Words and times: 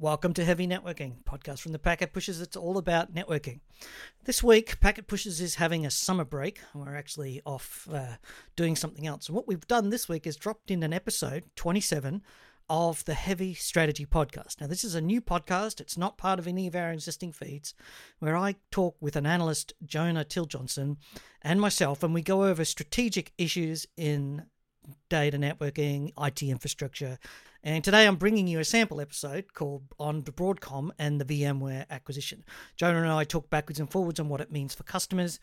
Welcome 0.00 0.34
to 0.34 0.44
Heavy 0.44 0.66
Networking, 0.66 1.22
podcast 1.22 1.60
from 1.60 1.70
the 1.70 1.78
Packet 1.78 2.12
Pushers. 2.12 2.40
It's 2.40 2.56
all 2.56 2.78
about 2.78 3.14
networking. 3.14 3.60
This 4.24 4.42
week, 4.42 4.80
Packet 4.80 5.06
Pushers 5.06 5.40
is 5.40 5.54
having 5.54 5.86
a 5.86 5.90
summer 5.90 6.24
break. 6.24 6.58
We're 6.74 6.96
actually 6.96 7.40
off 7.46 7.86
uh, 7.92 8.16
doing 8.56 8.74
something 8.74 9.06
else. 9.06 9.28
And 9.28 9.36
what 9.36 9.46
we've 9.46 9.68
done 9.68 9.90
this 9.90 10.08
week 10.08 10.26
is 10.26 10.34
dropped 10.34 10.72
in 10.72 10.82
an 10.82 10.92
episode, 10.92 11.44
27, 11.54 12.24
of 12.68 13.04
the 13.04 13.14
Heavy 13.14 13.54
Strategy 13.54 14.04
podcast. 14.04 14.60
Now, 14.60 14.66
this 14.66 14.82
is 14.82 14.96
a 14.96 15.00
new 15.00 15.20
podcast. 15.20 15.80
It's 15.80 15.96
not 15.96 16.18
part 16.18 16.40
of 16.40 16.48
any 16.48 16.66
of 16.66 16.74
our 16.74 16.90
existing 16.90 17.30
feeds, 17.30 17.72
where 18.18 18.36
I 18.36 18.56
talk 18.72 18.96
with 19.00 19.14
an 19.14 19.26
analyst, 19.26 19.74
Johna 19.86 20.24
Till-Johnson, 20.24 20.96
and 21.40 21.60
myself, 21.60 22.02
and 22.02 22.12
we 22.12 22.20
go 22.20 22.44
over 22.44 22.64
strategic 22.64 23.32
issues 23.38 23.86
in 23.96 24.46
data 25.08 25.38
networking, 25.38 26.12
IT 26.18 26.42
infrastructure, 26.42 27.18
and 27.64 27.82
today 27.82 28.06
I'm 28.06 28.16
bringing 28.16 28.46
you 28.46 28.60
a 28.60 28.64
sample 28.64 29.00
episode 29.00 29.54
called 29.54 29.84
On 29.98 30.20
the 30.20 30.32
Broadcom 30.32 30.90
and 30.98 31.18
the 31.18 31.24
VMware 31.24 31.86
acquisition. 31.88 32.44
Johna 32.76 33.00
and 33.00 33.10
I 33.10 33.24
talk 33.24 33.48
backwards 33.48 33.80
and 33.80 33.90
forwards 33.90 34.20
on 34.20 34.28
what 34.28 34.42
it 34.42 34.52
means 34.52 34.74
for 34.74 34.82
customers. 34.82 35.40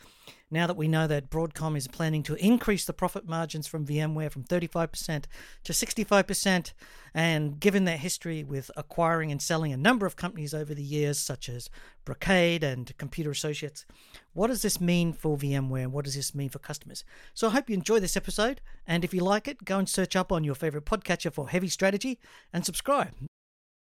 Now 0.54 0.68
that 0.68 0.76
we 0.76 0.90
know 0.90 1.08
that 1.08 1.30
Broadcom 1.30 1.78
is 1.78 1.88
planning 1.88 2.24
to 2.24 2.36
increase 2.36 2.84
the 2.84 2.92
profit 2.92 3.26
margins 3.26 3.68
from 3.68 3.86
VMware 3.86 4.30
from 4.30 4.44
35% 4.44 5.24
to 5.64 5.72
65%, 5.72 6.74
and 7.14 7.58
given 7.58 7.86
their 7.86 7.96
history 7.96 8.44
with 8.44 8.70
acquiring 8.76 9.32
and 9.32 9.42
selling 9.42 9.72
a 9.72 9.78
number 9.78 10.06
of 10.06 10.18
companies 10.18 10.54
over 10.54 10.74
the 10.76 10.84
years, 10.84 11.18
such 11.18 11.48
as 11.48 11.70
Brocade 12.04 12.66
and 12.66 12.98
Computer 12.98 13.32
Associates, 13.32 13.86
what 14.34 14.48
does 14.48 14.62
this 14.62 14.82
mean 14.82 15.14
for 15.14 15.38
VMware 15.38 15.84
and 15.84 15.94
what 15.94 16.04
does 16.04 16.16
this 16.16 16.36
mean 16.36 16.50
for 16.50 16.60
customers? 16.60 17.06
So 17.34 17.48
I 17.48 17.52
hope 17.52 17.70
you 17.70 17.76
enjoy 17.76 18.02
this 18.02 18.18
episode. 18.18 18.60
And 18.86 19.06
if 19.06 19.14
you 19.14 19.22
like 19.22 19.48
it, 19.48 19.64
go 19.64 19.78
and 19.78 19.88
search 19.88 20.18
up 20.18 20.34
on 20.34 20.44
your 20.44 20.56
favorite 20.56 20.86
podcatcher 20.86 21.32
for 21.32 21.48
Heavy 21.48 21.70
Strategy 21.70 22.20
and 22.52 22.66
subscribe. 22.66 23.14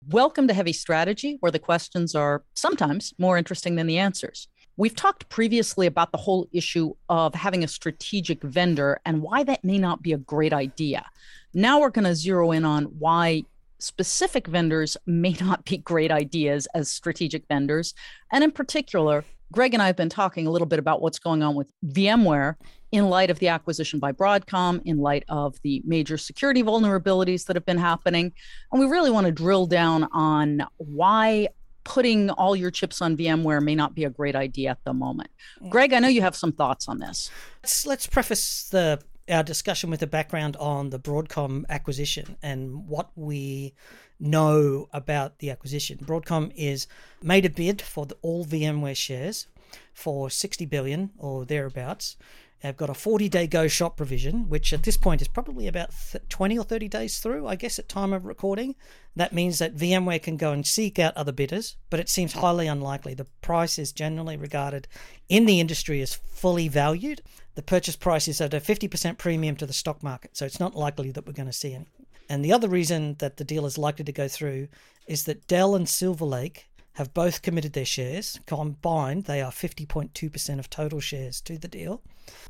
Welcome 0.08 0.48
to 0.48 0.54
Heavy 0.54 0.74
Strategy, 0.74 1.38
where 1.42 1.52
the 1.52 1.60
questions 1.60 2.16
are 2.16 2.44
sometimes 2.54 3.14
more 3.18 3.38
interesting 3.38 3.76
than 3.76 3.88
the 3.88 3.98
answers. 3.98 4.48
We've 4.76 4.96
talked 4.96 5.30
previously 5.30 5.86
about 5.86 6.12
the 6.12 6.18
whole 6.18 6.48
issue 6.52 6.94
of 7.08 7.36
having 7.36 7.64
a 7.64 7.68
strategic 7.68 8.42
vendor 8.42 9.00
and 9.06 9.22
why 9.22 9.44
that 9.44 9.64
may 9.64 9.78
not 9.78 10.02
be 10.02 10.14
a 10.14 10.18
great 10.18 10.52
idea. 10.52 11.06
Now 11.54 11.80
we're 11.80 11.92
going 11.92 12.06
to 12.06 12.16
zero 12.16 12.52
in 12.52 12.66
on 12.66 12.86
why 12.86 13.44
specific 13.78 14.48
vendors 14.48 14.98
may 15.06 15.36
not 15.40 15.64
be 15.66 15.78
great 15.78 16.10
ideas 16.10 16.68
as 16.74 16.90
strategic 16.90 17.48
vendors. 17.48 17.94
And 18.32 18.44
in 18.44 18.52
particular, 18.52 19.24
Greg 19.52 19.76
and 19.76 19.84
I 19.84 19.86
have 19.86 19.96
been 19.96 20.10
talking 20.10 20.48
a 20.48 20.50
little 20.50 20.66
bit 20.66 20.80
about 20.80 21.02
what's 21.02 21.20
going 21.20 21.44
on 21.44 21.54
with 21.54 21.72
VMware 21.86 22.56
in 22.92 23.10
light 23.10 23.30
of 23.30 23.38
the 23.38 23.50
acquisition 23.50 24.00
by 24.00 24.12
Broadcom, 24.12 24.82
in 24.86 24.98
light 24.98 25.24
of 25.30 25.62
the 25.62 25.84
major 25.86 26.18
security 26.18 26.64
vulnerabilities 26.64 27.46
that 27.46 27.56
have 27.56 27.66
been 27.66 27.78
happening. 27.78 28.34
And 28.72 28.82
we 28.82 28.88
really 28.88 29.12
want 29.12 29.28
to 29.28 29.32
drill 29.32 29.68
down 29.68 30.06
on 30.12 30.66
why 30.78 31.50
putting 31.84 32.30
all 32.32 32.56
your 32.56 32.72
chips 32.72 33.02
on 33.02 33.18
VMware 33.18 33.62
may 33.64 33.76
not 33.76 33.96
be 33.96 34.04
a 34.04 34.10
great 34.10 34.36
idea 34.36 34.72
at 34.72 34.84
the 34.84 34.94
moment. 34.94 35.30
Mm. 35.62 35.70
Greg, 35.70 35.94
I 35.94 36.00
know 36.00 36.08
you 36.08 36.22
have 36.22 36.36
some 36.36 36.52
thoughts 36.52 36.88
on 36.88 37.00
this. 37.00 37.30
Let's, 37.62 37.86
let's 37.86 38.08
preface 38.08 38.70
the 38.70 39.02
our 39.30 39.44
discussion 39.44 39.90
with 39.90 40.02
a 40.02 40.08
background 40.08 40.58
on 40.58 40.90
the 40.90 41.00
Broadcom 41.00 41.64
acquisition 41.70 42.36
and 42.44 42.88
what 42.88 43.10
we 43.16 43.74
know 44.20 44.88
about 44.92 45.40
the 45.40 45.50
acquisition. 45.50 45.98
Broadcom 45.98 46.52
is 46.56 46.88
made 47.22 47.46
a 47.46 47.50
bid 47.50 47.82
for 47.82 48.06
the, 48.06 48.18
all 48.22 48.46
VMware 48.46 48.98
shares 48.98 49.48
for 49.94 50.30
60 50.30 50.66
billion 50.66 51.12
or 51.18 51.46
thereabouts. 51.46 52.18
They've 52.64 52.76
got 52.76 52.90
a 52.90 52.94
40 52.94 53.28
day 53.28 53.46
go 53.46 53.68
shop 53.68 53.98
provision, 53.98 54.48
which 54.48 54.72
at 54.72 54.84
this 54.84 54.96
point 54.96 55.22
is 55.22 55.28
probably 55.28 55.68
about 55.68 55.90
20 56.30 56.58
or 56.58 56.64
30 56.64 56.88
days 56.88 57.20
through, 57.20 57.46
I 57.46 57.56
guess, 57.58 57.78
at 57.78 57.90
time 57.90 58.14
of 58.14 58.26
recording. 58.26 58.76
That 59.18 59.34
means 59.34 59.60
that 59.60 59.76
VMware 59.76 60.24
can 60.24 60.38
go 60.38 60.54
and 60.54 60.66
seek 60.66 60.98
out 60.98 61.16
other 61.18 61.34
bidders, 61.34 61.76
but 61.90 62.00
it 62.00 62.08
seems 62.08 62.32
highly 62.32 62.68
unlikely. 62.68 63.16
The 63.16 63.28
price 63.42 63.78
is 63.78 63.92
generally 63.92 64.38
regarded 64.38 64.88
in 65.28 65.46
the 65.46 65.60
industry 65.60 66.02
as 66.02 66.14
fully 66.14 66.70
valued. 66.70 67.22
The 67.56 67.62
purchase 67.62 67.98
price 67.98 68.30
is 68.30 68.40
at 68.40 68.54
a 68.54 68.62
50% 68.62 69.18
premium 69.18 69.58
to 69.58 69.66
the 69.66 69.74
stock 69.74 70.02
market, 70.02 70.38
so 70.38 70.46
it's 70.46 70.60
not 70.60 70.74
likely 70.74 71.12
that 71.12 71.28
we're 71.28 71.34
going 71.34 71.48
to 71.48 71.54
see 71.54 71.74
anything. 71.74 72.06
And 72.30 72.46
the 72.46 72.54
other 72.54 72.70
reason 72.70 73.18
that 73.20 73.36
the 73.36 73.44
deal 73.44 73.66
is 73.66 73.78
likely 73.78 74.06
to 74.06 74.14
go 74.14 74.30
through 74.30 74.70
is 75.06 75.26
that 75.26 75.48
Dell 75.48 75.76
and 75.76 75.88
Silver 75.88 76.24
Lake 76.24 76.70
have 76.94 77.14
both 77.14 77.42
committed 77.42 77.74
their 77.74 77.86
shares. 77.86 78.40
Combined, 78.46 79.26
they 79.26 79.42
are 79.42 79.52
50.2% 79.52 80.60
of 80.60 80.70
total 80.70 81.00
shares 81.00 81.42
to 81.42 81.58
the 81.58 81.68
deal. 81.68 82.02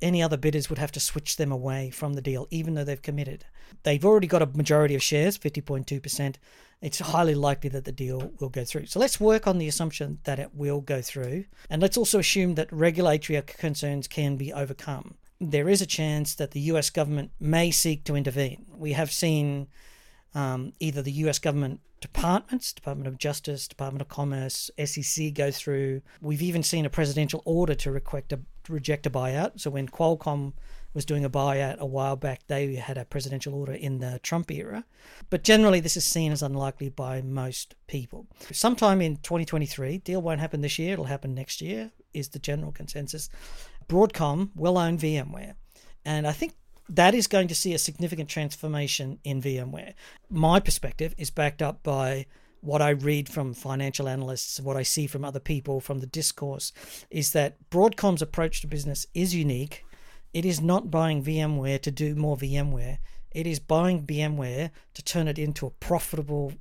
Any 0.02 0.22
other 0.22 0.38
bidders 0.38 0.70
would 0.70 0.80
have 0.80 0.92
to 0.94 1.00
switch 1.00 1.38
them 1.38 1.52
away 1.52 1.90
from 1.90 2.14
the 2.14 2.22
deal, 2.22 2.48
even 2.52 2.74
though 2.74 2.84
they've 2.84 3.02
committed. 3.02 3.46
They've 3.84 4.04
already 4.04 4.28
got 4.28 4.42
a 4.42 4.48
majority 4.48 4.96
of 4.96 5.04
shares, 5.04 5.38
50.2%. 5.38 6.36
It's 6.82 7.00
highly 7.00 7.36
likely 7.36 7.70
that 7.70 7.86
the 7.86 7.94
deal 7.94 8.34
will 8.40 8.50
go 8.50 8.66
through. 8.66 8.88
So 8.88 9.00
let's 9.00 9.20
work 9.20 9.48
on 9.48 9.58
the 9.58 9.70
assumption 9.70 10.20
that 10.26 10.40
it 10.40 10.54
will 10.54 10.82
go 10.82 11.02
through. 11.02 11.46
And 11.70 11.82
let's 11.82 11.98
also 11.98 12.20
assume 12.20 12.56
that 12.56 12.72
regulatory 12.72 13.42
concerns 13.42 14.08
can 14.08 14.36
be 14.36 14.52
overcome. 14.52 15.16
There 15.40 15.70
is 15.70 15.82
a 15.82 15.86
chance 15.86 16.36
that 16.36 16.52
the 16.52 16.60
US 16.62 16.90
government 16.90 17.32
may 17.40 17.72
seek 17.72 18.04
to 18.06 18.16
intervene. 18.16 18.66
We 18.76 18.92
have 18.94 19.12
seen 19.12 19.68
um, 20.36 20.74
either 20.80 21.02
the 21.02 21.12
US 21.12 21.40
government 21.40 21.80
departments, 22.04 22.74
Department 22.74 23.08
of 23.08 23.18
Justice, 23.18 23.66
Department 23.66 24.02
of 24.02 24.10
Commerce, 24.10 24.70
SEC 24.84 25.34
go 25.34 25.52
through. 25.52 26.02
We've 26.22 26.42
even 26.42 26.62
seen 26.62 26.86
a 26.86 26.90
presidential 26.90 27.42
order 27.46 27.76
to, 27.76 27.96
a, 27.96 28.40
reject 28.68 29.06
a 29.06 29.10
buyout. 29.10 29.62
So 29.62 29.70
when 29.70 29.88
Qualcomm 29.88 30.52
was 30.94 31.06
doing 31.06 31.24
a 31.24 31.30
buyout 31.30 31.78
a 31.78 31.86
while 31.86 32.18
back, 32.18 32.42
they 32.48 32.76
had 32.76 32.98
a 32.98 33.06
presidential 33.06 33.56
order 33.56 33.72
in 33.72 34.00
the 34.00 34.20
Trump 34.22 34.52
era. 34.52 34.84
But 35.30 35.46
generally, 35.46 35.80
this 35.80 35.96
is 35.96 36.04
seen 36.04 36.34
as 36.34 36.44
unlikely 36.44 36.90
by 36.90 37.22
most 37.22 37.76
people. 37.88 38.28
Sometime 38.52 39.02
in 39.02 39.16
2023, 39.18 40.00
deal 40.00 40.22
won't 40.22 40.42
happen 40.42 40.60
this 40.60 40.78
year, 40.78 40.94
it'll 40.94 41.06
happen 41.06 41.34
next 41.34 41.62
year, 41.62 41.90
is 42.14 42.30
the 42.30 42.40
general 42.40 42.74
consensus. 42.74 43.30
Broadcom 43.88 44.50
will 44.56 44.78
own 44.78 44.98
VMware. 44.98 45.56
And 46.04 46.28
I 46.28 46.34
think 46.34 46.54
that 46.90 47.14
is 47.14 47.28
going 47.28 47.48
to 47.48 47.56
see 47.56 47.74
a 47.74 47.80
significant 47.80 48.30
transformation 48.30 49.20
in 49.24 49.42
VMware. 49.42 49.94
My 50.30 50.60
perspective 50.60 51.16
is 51.18 51.30
backed 51.30 51.62
up 51.62 51.84
by 51.84 52.26
what 52.62 52.82
I 52.82 52.92
read 52.92 53.28
from 53.28 53.54
financial 53.54 54.08
analysts, 54.08 54.60
what 54.60 54.78
I 54.78 54.84
see 54.84 55.08
from 55.08 55.26
other 55.26 55.40
people, 55.40 55.82
from 55.82 56.00
the 56.00 56.08
discourse, 56.08 56.72
is 57.10 57.32
that 57.34 57.58
Broadcom's 57.70 58.22
approach 58.22 58.62
to 58.62 58.68
business 58.68 59.06
is 59.14 59.36
unique. 59.36 59.84
It 60.34 60.46
is 60.46 60.62
not 60.62 60.90
buying 60.90 61.24
VMware 61.24 61.82
to 61.82 61.92
do 61.92 62.16
more 62.16 62.38
VMware. 62.38 63.00
It 63.32 63.48
is 63.48 63.60
buying 63.60 64.06
VMware 64.06 64.72
to 64.94 65.04
turn 65.04 65.28
it 65.28 65.38
into 65.38 65.66
a 65.66 65.72
profitable 65.72 66.54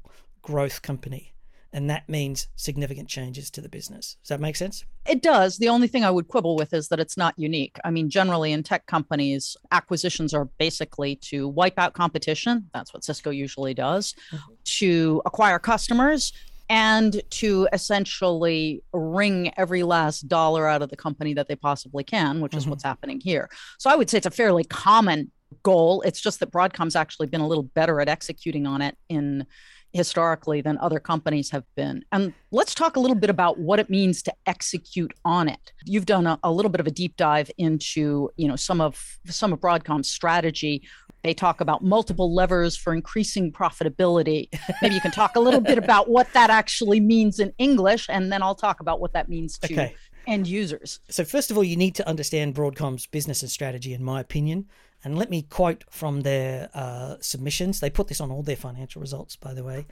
growth 0.43 0.83
company 0.83 1.33
and 1.73 1.89
that 1.91 2.09
means 2.09 2.49
significant 2.57 3.09
changes 3.09 3.51
to 3.51 3.61
the 3.61 3.69
business. 3.69 4.17
Does 4.23 4.29
that 4.29 4.41
make 4.41 4.57
sense? 4.57 4.85
It 5.09 5.23
does. 5.23 5.59
The 5.59 5.69
only 5.69 5.89
thing 5.89 6.05
I 6.05 6.11
would 6.11 6.29
quibble 6.29 6.57
with 6.57 6.75
is 6.75 6.89
that 6.89 7.01
it's 7.01 7.17
not 7.17 7.35
unique. 7.39 7.79
I 7.85 7.91
mean, 7.91 8.11
generally 8.11 8.53
in 8.53 8.63
tech 8.63 8.87
companies, 8.87 9.57
acquisitions 9.71 10.35
are 10.35 10.45
basically 10.59 11.17
to 11.17 11.49
wipe 11.49 11.79
out 11.79 11.95
competition. 11.95 12.69
That's 12.75 12.93
what 12.93 13.05
Cisco 13.05 13.31
usually 13.31 13.75
does, 13.75 14.15
mm-hmm. 14.31 14.53
to 14.65 15.23
acquire 15.25 15.59
customers, 15.59 16.33
and 16.69 17.21
to 17.31 17.69
essentially 17.73 18.83
wring 18.93 19.53
every 19.57 19.83
last 19.83 20.29
dollar 20.29 20.67
out 20.67 20.83
of 20.83 20.91
the 20.91 20.97
company 20.97 21.35
that 21.35 21.49
they 21.49 21.57
possibly 21.57 22.05
can, 22.05 22.41
which 22.41 22.55
is 22.55 22.63
mm-hmm. 22.63 22.71
what's 22.71 22.85
happening 22.85 23.21
here. 23.21 23.49
So 23.79 23.91
I 23.91 23.97
would 23.97 24.09
say 24.09 24.19
it's 24.19 24.27
a 24.27 24.31
fairly 24.31 24.65
common 24.65 25.31
goal. 25.63 26.03
It's 26.03 26.21
just 26.21 26.41
that 26.41 26.51
Broadcom's 26.51 26.97
actually 26.97 27.27
been 27.27 27.41
a 27.41 27.47
little 27.47 27.65
better 27.65 28.01
at 28.01 28.09
executing 28.09 28.67
on 28.67 28.81
it 28.81 28.97
in 29.09 29.47
historically 29.93 30.61
than 30.61 30.79
other 30.79 30.99
companies 30.99 31.51
have 31.51 31.65
been. 31.75 32.05
And 32.13 32.33
let's 32.51 32.75
talk 32.75 32.97
a 32.97 33.01
little 33.01 33.15
bit 33.15 33.31
about 33.31 33.59
what 33.59 33.79
it 33.79 33.91
means 33.91 34.23
to 34.23 34.33
execute 34.47 35.13
on 35.25 35.49
it. 35.49 35.73
You've 35.85 36.07
done 36.07 36.27
a, 36.27 36.39
a, 36.43 36.51
little 36.51 36.71
bit 36.71 36.81
of 36.81 36.87
a 36.87 36.91
deep 36.91 37.17
dive 37.17 37.51
into, 37.59 38.31
you 38.37 38.49
know, 38.49 38.57
some 38.57 38.81
of 38.81 39.19
some 39.27 39.53
of 39.53 39.61
Broadcom's 39.61 40.09
strategy. 40.09 40.83
They 41.23 41.35
talk 41.35 41.61
about 41.61 41.85
multiple 41.85 42.35
levers 42.35 42.77
for 42.77 42.95
increasing 42.95 43.53
profitability. 43.53 44.49
Maybe 44.83 44.95
you 44.95 45.01
can 45.01 45.13
talk 45.13 45.37
a 45.37 45.41
little 45.41 45.61
bit 45.61 45.79
about 45.79 46.09
what 46.09 46.33
that 46.33 46.51
actually 46.51 46.99
means 46.99 47.39
in 47.39 47.53
English, 47.59 48.07
and 48.09 48.33
then 48.33 48.43
I'll 48.43 48.57
talk 48.57 48.81
about 48.81 49.01
what 49.01 49.13
that 49.13 49.29
means 49.29 49.59
to 49.59 49.73
okay. 49.73 49.95
end 50.27 50.49
users. 50.49 51.01
So 51.09 51.25
first 51.25 51.51
of 51.51 51.57
all, 51.57 51.63
you 51.63 51.77
need 51.77 51.95
to 51.97 52.09
understand 52.09 52.55
Broadcom's 52.55 53.07
business 53.07 53.43
and 53.43 53.51
strategy, 53.51 53.95
in 53.95 54.03
my 54.03 54.21
opinion. 54.21 54.67
And 55.05 55.19
let 55.19 55.31
me 55.31 55.43
quote 55.43 55.85
from 55.91 56.21
their 56.21 56.71
uh, 56.75 57.17
submissions. 57.21 57.81
They 57.81 57.91
put 57.91 58.09
this 58.09 58.21
on 58.21 58.31
all 58.31 58.43
their 58.43 58.57
financial 58.57 59.01
results, 59.01 59.37
by 59.37 59.53
the 59.53 59.65
way. 59.65 59.87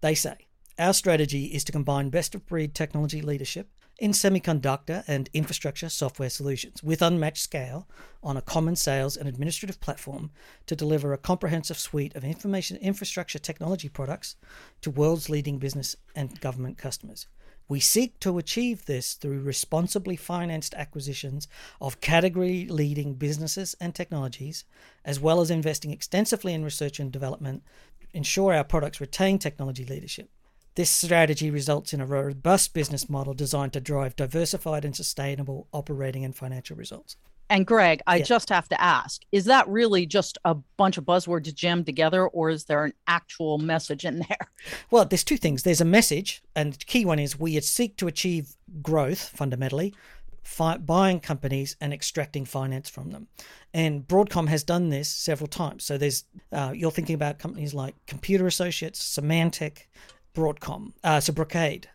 They 0.00 0.14
say, 0.14 0.46
Our 0.78 0.92
strategy 0.92 1.46
is 1.46 1.64
to 1.64 1.72
combine 1.72 2.10
best 2.10 2.34
of 2.34 2.46
breed 2.46 2.74
technology 2.74 3.22
leadership 3.22 3.68
in 3.98 4.10
semiconductor 4.10 5.02
and 5.06 5.30
infrastructure 5.32 5.88
software 5.88 6.28
solutions 6.28 6.82
with 6.82 7.00
unmatched 7.00 7.42
scale 7.42 7.88
on 8.22 8.36
a 8.36 8.42
common 8.42 8.76
sales 8.76 9.16
and 9.16 9.28
administrative 9.28 9.80
platform 9.80 10.30
to 10.66 10.76
deliver 10.76 11.12
a 11.12 11.18
comprehensive 11.18 11.78
suite 11.78 12.14
of 12.14 12.24
information 12.24 12.76
infrastructure 12.78 13.38
technology 13.38 13.88
products 13.88 14.36
to 14.82 14.90
world's 14.90 15.30
leading 15.30 15.58
business 15.58 15.96
and 16.14 16.40
government 16.40 16.76
customers. 16.76 17.26
We 17.68 17.80
seek 17.80 18.20
to 18.20 18.38
achieve 18.38 18.84
this 18.84 19.14
through 19.14 19.40
responsibly 19.40 20.14
financed 20.14 20.74
acquisitions 20.74 21.48
of 21.80 22.00
category 22.00 22.68
leading 22.68 23.14
businesses 23.14 23.74
and 23.80 23.92
technologies, 23.92 24.64
as 25.04 25.18
well 25.18 25.40
as 25.40 25.50
investing 25.50 25.90
extensively 25.90 26.54
in 26.54 26.62
research 26.62 27.00
and 27.00 27.10
development, 27.10 27.64
to 28.00 28.06
ensure 28.12 28.54
our 28.54 28.62
products 28.62 29.00
retain 29.00 29.38
technology 29.38 29.84
leadership. 29.84 30.30
This 30.76 30.90
strategy 30.90 31.50
results 31.50 31.92
in 31.92 32.00
a 32.00 32.06
robust 32.06 32.72
business 32.72 33.08
model 33.08 33.34
designed 33.34 33.72
to 33.72 33.80
drive 33.80 34.14
diversified 34.14 34.84
and 34.84 34.94
sustainable 34.94 35.66
operating 35.72 36.24
and 36.24 36.36
financial 36.36 36.76
results. 36.76 37.16
And 37.48 37.64
Greg, 37.66 38.02
I 38.06 38.16
Yeah. 38.16 38.24
just 38.24 38.48
have 38.48 38.68
to 38.70 38.80
ask, 38.80 39.22
is 39.30 39.44
that 39.44 39.68
really 39.68 40.04
just 40.04 40.36
a 40.44 40.54
bunch 40.76 40.98
of 40.98 41.04
buzzwords 41.04 41.52
jammed 41.54 41.86
together 41.86 42.26
or 42.26 42.50
is 42.50 42.64
there 42.64 42.84
an 42.84 42.92
actual 43.06 43.58
message 43.58 44.04
in 44.04 44.18
there? 44.28 44.38
Well, 44.90 45.04
there's 45.04 45.22
two 45.24 45.36
things. 45.36 45.62
There's 45.62 45.80
a 45.80 45.84
message, 45.84 46.42
and 46.56 46.72
the 46.72 46.84
key 46.84 47.04
one 47.04 47.18
is 47.20 47.38
we 47.38 47.58
seek 47.60 47.96
to 47.98 48.08
achieve 48.08 48.56
growth 48.82 49.28
fundamentally, 49.28 49.94
fi- 50.42 50.76
buying 50.78 51.20
companies 51.20 51.76
and 51.80 51.92
extracting 51.92 52.44
finance 52.44 52.88
from 52.88 53.10
them. 53.10 53.28
And 53.72 54.06
Broadcom 54.08 54.48
has 54.48 54.64
done 54.64 54.88
this 54.90 55.08
several 55.08 55.46
times. 55.48 55.84
So 55.84 55.98
there's 55.98 56.24
uh, 56.52 56.72
you're 56.74 56.90
thinking 56.90 57.14
about 57.14 57.38
companies 57.38 57.74
like 57.74 57.94
Computer 58.06 58.46
Associates, 58.46 59.00
Symantec, 59.18 59.86
Broadcom, 60.34 60.92
uh, 61.04 61.20
so 61.20 61.32
Brocade. 61.32 61.88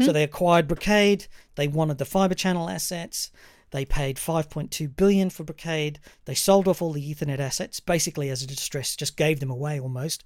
So 0.00 0.12
they 0.12 0.22
acquired 0.22 0.66
Brocade. 0.68 1.26
They 1.56 1.68
wanted 1.68 1.98
the 1.98 2.04
fiber 2.06 2.34
channel 2.34 2.70
assets. 2.70 3.30
They 3.70 3.84
paid 3.84 4.16
5.2 4.16 4.96
billion 4.96 5.30
for 5.30 5.44
Brocade. 5.44 5.98
They 6.24 6.34
sold 6.34 6.68
off 6.68 6.80
all 6.80 6.92
the 6.92 7.14
Ethernet 7.14 7.38
assets, 7.38 7.80
basically 7.80 8.30
as 8.30 8.42
a 8.42 8.46
distress, 8.46 8.96
just 8.96 9.16
gave 9.16 9.40
them 9.40 9.50
away 9.50 9.80
almost. 9.80 10.24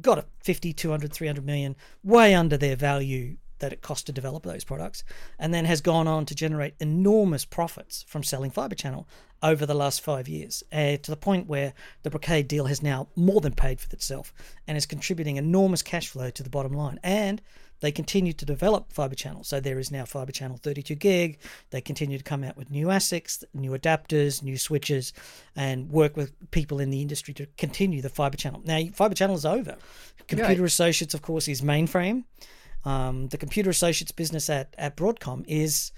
Got 0.00 0.18
a 0.18 0.24
50, 0.42 0.72
200, 0.72 1.12
300 1.12 1.44
million, 1.44 1.76
way 2.04 2.34
under 2.34 2.56
their 2.56 2.76
value 2.76 3.36
that 3.60 3.72
it 3.72 3.82
cost 3.82 4.06
to 4.06 4.12
develop 4.12 4.42
those 4.42 4.64
products, 4.64 5.04
and 5.38 5.54
then 5.54 5.64
has 5.64 5.80
gone 5.80 6.08
on 6.08 6.26
to 6.26 6.34
generate 6.34 6.74
enormous 6.80 7.44
profits 7.44 8.04
from 8.08 8.22
selling 8.22 8.50
fiber 8.50 8.74
channel 8.74 9.08
over 9.42 9.64
the 9.64 9.74
last 9.74 10.02
five 10.02 10.28
years, 10.28 10.62
uh, 10.72 10.96
to 10.98 11.10
the 11.10 11.16
point 11.16 11.46
where 11.46 11.72
the 12.02 12.10
Brocade 12.10 12.48
deal 12.48 12.66
has 12.66 12.82
now 12.82 13.08
more 13.16 13.40
than 13.40 13.54
paid 13.54 13.80
for 13.80 13.88
itself 13.92 14.34
and 14.66 14.76
is 14.76 14.86
contributing 14.86 15.36
enormous 15.36 15.82
cash 15.82 16.08
flow 16.08 16.30
to 16.30 16.42
the 16.42 16.50
bottom 16.50 16.72
line. 16.72 17.00
And 17.02 17.40
they 17.80 17.90
continue 17.90 18.32
to 18.34 18.44
develop 18.44 18.92
fiber 18.92 19.14
channel. 19.14 19.42
So 19.42 19.58
there 19.58 19.78
is 19.78 19.90
now 19.90 20.04
fiber 20.04 20.32
channel 20.32 20.58
32 20.58 20.94
gig. 20.94 21.38
They 21.70 21.80
continue 21.80 22.18
to 22.18 22.24
come 22.24 22.44
out 22.44 22.56
with 22.56 22.70
new 22.70 22.86
ASICs, 22.88 23.42
new 23.54 23.72
adapters, 23.72 24.42
new 24.42 24.58
switches, 24.58 25.12
and 25.56 25.90
work 25.90 26.16
with 26.16 26.32
people 26.50 26.78
in 26.78 26.90
the 26.90 27.00
industry 27.00 27.34
to 27.34 27.46
continue 27.56 28.02
the 28.02 28.10
fiber 28.10 28.36
channel. 28.36 28.62
Now, 28.64 28.82
fiber 28.92 29.14
channel 29.14 29.36
is 29.36 29.46
over. 29.46 29.76
Computer 30.28 30.64
Associates, 30.64 31.14
of 31.14 31.22
course, 31.22 31.48
is 31.48 31.62
mainframe. 31.62 32.24
Um, 32.84 33.28
the 33.28 33.38
Computer 33.38 33.70
Associates 33.70 34.12
business 34.12 34.48
at, 34.48 34.74
at 34.78 34.96
Broadcom 34.96 35.44
is 35.46 35.92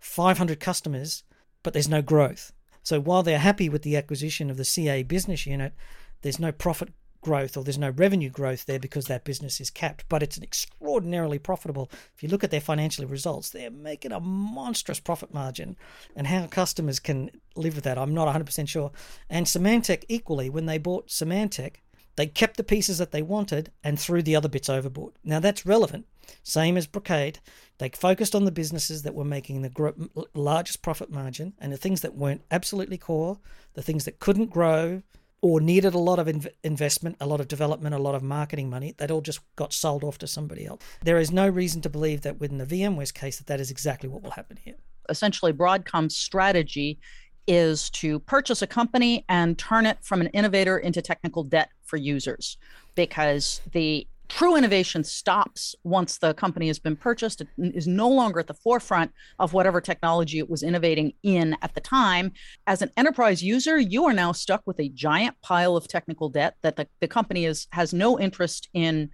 500 0.00 0.60
customers, 0.60 1.24
but 1.62 1.72
there's 1.72 1.88
no 1.88 2.02
growth. 2.02 2.52
So 2.82 3.00
while 3.00 3.22
they're 3.22 3.38
happy 3.38 3.68
with 3.68 3.82
the 3.82 3.96
acquisition 3.96 4.50
of 4.50 4.56
the 4.56 4.64
CA 4.64 5.02
business 5.02 5.46
unit, 5.46 5.72
there's 6.22 6.38
no 6.38 6.52
profit 6.52 6.90
growth 7.26 7.56
or 7.56 7.64
there's 7.64 7.76
no 7.78 7.90
revenue 7.90 8.30
growth 8.30 8.66
there 8.66 8.78
because 8.78 9.06
that 9.06 9.24
business 9.24 9.60
is 9.60 9.70
capped. 9.70 10.04
But 10.08 10.22
it's 10.22 10.36
an 10.36 10.44
extraordinarily 10.44 11.40
profitable. 11.40 11.90
If 12.14 12.22
you 12.22 12.28
look 12.28 12.44
at 12.44 12.52
their 12.52 12.60
financial 12.60 13.04
results, 13.06 13.50
they're 13.50 13.70
making 13.70 14.12
a 14.12 14.20
monstrous 14.20 15.00
profit 15.00 15.34
margin. 15.34 15.76
And 16.14 16.28
how 16.28 16.46
customers 16.46 17.00
can 17.00 17.30
live 17.56 17.74
with 17.74 17.84
that, 17.84 17.98
I'm 17.98 18.14
not 18.14 18.32
100% 18.32 18.68
sure. 18.68 18.92
And 19.28 19.46
Symantec, 19.46 20.04
equally, 20.08 20.48
when 20.48 20.66
they 20.66 20.78
bought 20.78 21.08
Symantec, 21.08 21.76
they 22.14 22.26
kept 22.26 22.56
the 22.56 22.64
pieces 22.64 22.98
that 22.98 23.10
they 23.10 23.22
wanted 23.22 23.72
and 23.82 23.98
threw 23.98 24.22
the 24.22 24.36
other 24.36 24.48
bits 24.48 24.68
overboard. 24.68 25.14
Now 25.24 25.40
that's 25.40 25.66
relevant. 25.66 26.06
Same 26.42 26.76
as 26.76 26.86
Brocade. 26.86 27.40
They 27.78 27.90
focused 27.90 28.34
on 28.34 28.44
the 28.44 28.52
businesses 28.52 29.02
that 29.02 29.14
were 29.14 29.24
making 29.24 29.62
the 29.62 29.68
gro- 29.68 29.94
largest 30.34 30.82
profit 30.82 31.10
margin 31.10 31.54
and 31.58 31.72
the 31.72 31.76
things 31.76 32.00
that 32.00 32.14
weren't 32.14 32.42
absolutely 32.50 32.98
core, 32.98 33.38
the 33.74 33.82
things 33.82 34.04
that 34.04 34.18
couldn't 34.18 34.50
grow 34.50 35.02
or 35.42 35.60
needed 35.60 35.94
a 35.94 35.98
lot 35.98 36.18
of 36.18 36.26
inv- 36.26 36.48
investment, 36.64 37.16
a 37.20 37.26
lot 37.26 37.40
of 37.40 37.48
development, 37.48 37.94
a 37.94 37.98
lot 37.98 38.14
of 38.14 38.22
marketing 38.22 38.70
money. 38.70 38.94
That 38.96 39.10
all 39.10 39.20
just 39.20 39.40
got 39.56 39.72
sold 39.72 40.02
off 40.02 40.18
to 40.18 40.26
somebody 40.26 40.66
else. 40.66 40.82
There 41.02 41.18
is 41.18 41.30
no 41.30 41.48
reason 41.48 41.82
to 41.82 41.90
believe 41.90 42.22
that 42.22 42.40
within 42.40 42.58
the 42.58 42.66
VMware's 42.66 43.12
case 43.12 43.38
that 43.38 43.46
that 43.46 43.60
is 43.60 43.70
exactly 43.70 44.08
what 44.08 44.22
will 44.22 44.30
happen 44.30 44.56
here. 44.56 44.76
Essentially, 45.08 45.52
Broadcom's 45.52 46.16
strategy 46.16 46.98
is 47.46 47.90
to 47.90 48.18
purchase 48.20 48.62
a 48.62 48.66
company 48.66 49.24
and 49.28 49.56
turn 49.56 49.86
it 49.86 49.98
from 50.02 50.20
an 50.20 50.26
innovator 50.28 50.78
into 50.78 51.00
technical 51.00 51.44
debt 51.44 51.70
for 51.84 51.96
users 51.96 52.56
because 52.96 53.60
the 53.72 54.06
true 54.28 54.56
innovation 54.56 55.04
stops 55.04 55.74
once 55.84 56.18
the 56.18 56.34
company 56.34 56.66
has 56.68 56.78
been 56.78 56.96
purchased. 56.96 57.40
It 57.40 57.48
is 57.58 57.86
no 57.86 58.08
longer 58.08 58.40
at 58.40 58.46
the 58.46 58.54
forefront 58.54 59.12
of 59.38 59.52
whatever 59.52 59.80
technology 59.80 60.38
it 60.38 60.50
was 60.50 60.62
innovating 60.62 61.12
in 61.22 61.56
at 61.62 61.74
the 61.74 61.80
time. 61.80 62.32
As 62.66 62.82
an 62.82 62.90
enterprise 62.96 63.42
user 63.42 63.78
you 63.78 64.04
are 64.04 64.12
now 64.12 64.32
stuck 64.32 64.62
with 64.66 64.80
a 64.80 64.88
giant 64.88 65.36
pile 65.42 65.76
of 65.76 65.88
technical 65.88 66.28
debt 66.28 66.56
that 66.62 66.76
the, 66.76 66.88
the 67.00 67.08
company 67.08 67.44
is 67.44 67.66
has 67.72 67.92
no 67.92 68.18
interest 68.18 68.68
in 68.74 69.10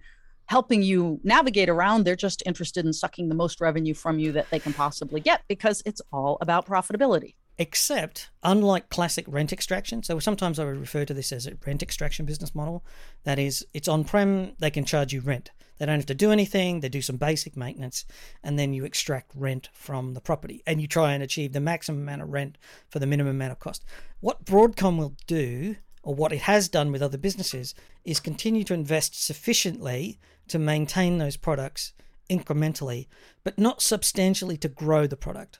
helping 0.47 0.83
you 0.83 1.19
navigate 1.23 1.69
around. 1.69 2.03
They're 2.03 2.15
just 2.15 2.43
interested 2.45 2.85
in 2.85 2.93
sucking 2.93 3.29
the 3.29 3.35
most 3.35 3.61
revenue 3.61 3.93
from 3.93 4.19
you 4.19 4.31
that 4.33 4.49
they 4.49 4.59
can 4.59 4.73
possibly 4.73 5.21
get 5.21 5.41
because 5.47 5.81
it's 5.85 6.01
all 6.11 6.37
about 6.41 6.65
profitability 6.65 7.35
except 7.57 8.29
unlike 8.41 8.89
classic 8.89 9.25
rent 9.27 9.53
extraction 9.53 10.01
so 10.01 10.19
sometimes 10.19 10.57
i 10.57 10.65
would 10.65 10.79
refer 10.79 11.05
to 11.05 11.13
this 11.13 11.31
as 11.31 11.45
a 11.45 11.53
rent 11.65 11.83
extraction 11.83 12.25
business 12.25 12.55
model 12.55 12.83
that 13.23 13.39
is 13.39 13.65
it's 13.73 13.87
on 13.87 14.03
prem 14.03 14.53
they 14.59 14.71
can 14.71 14.85
charge 14.85 15.13
you 15.13 15.21
rent. 15.21 15.51
They 15.77 15.87
don't 15.87 15.95
have 15.95 16.05
to 16.05 16.15
do 16.15 16.31
anything 16.31 16.79
they 16.79 16.89
do 16.89 17.01
some 17.01 17.17
basic 17.17 17.57
maintenance 17.57 18.05
and 18.43 18.57
then 18.57 18.73
you 18.73 18.85
extract 18.85 19.31
rent 19.35 19.69
from 19.73 20.13
the 20.13 20.21
property 20.21 20.61
and 20.65 20.81
you 20.81 20.87
try 20.87 21.13
and 21.13 21.23
achieve 21.23 21.53
the 21.53 21.59
maximum 21.59 22.01
amount 22.01 22.21
of 22.21 22.29
rent 22.31 22.57
for 22.89 22.99
the 22.99 23.07
minimum 23.07 23.35
amount 23.35 23.51
of 23.51 23.59
cost. 23.59 23.83
What 24.19 24.45
broadcom 24.45 24.97
will 24.97 25.15
do 25.27 25.77
or 26.03 26.13
what 26.13 26.31
it 26.31 26.41
has 26.41 26.69
done 26.69 26.91
with 26.91 27.01
other 27.01 27.17
businesses 27.17 27.73
is 28.05 28.19
continue 28.19 28.63
to 28.65 28.73
invest 28.73 29.21
sufficiently 29.21 30.19
to 30.47 30.59
maintain 30.59 31.17
those 31.17 31.37
products 31.37 31.93
incrementally 32.29 33.07
but 33.43 33.57
not 33.57 33.81
substantially 33.81 34.57
to 34.57 34.69
grow 34.69 35.07
the 35.07 35.17
product 35.17 35.59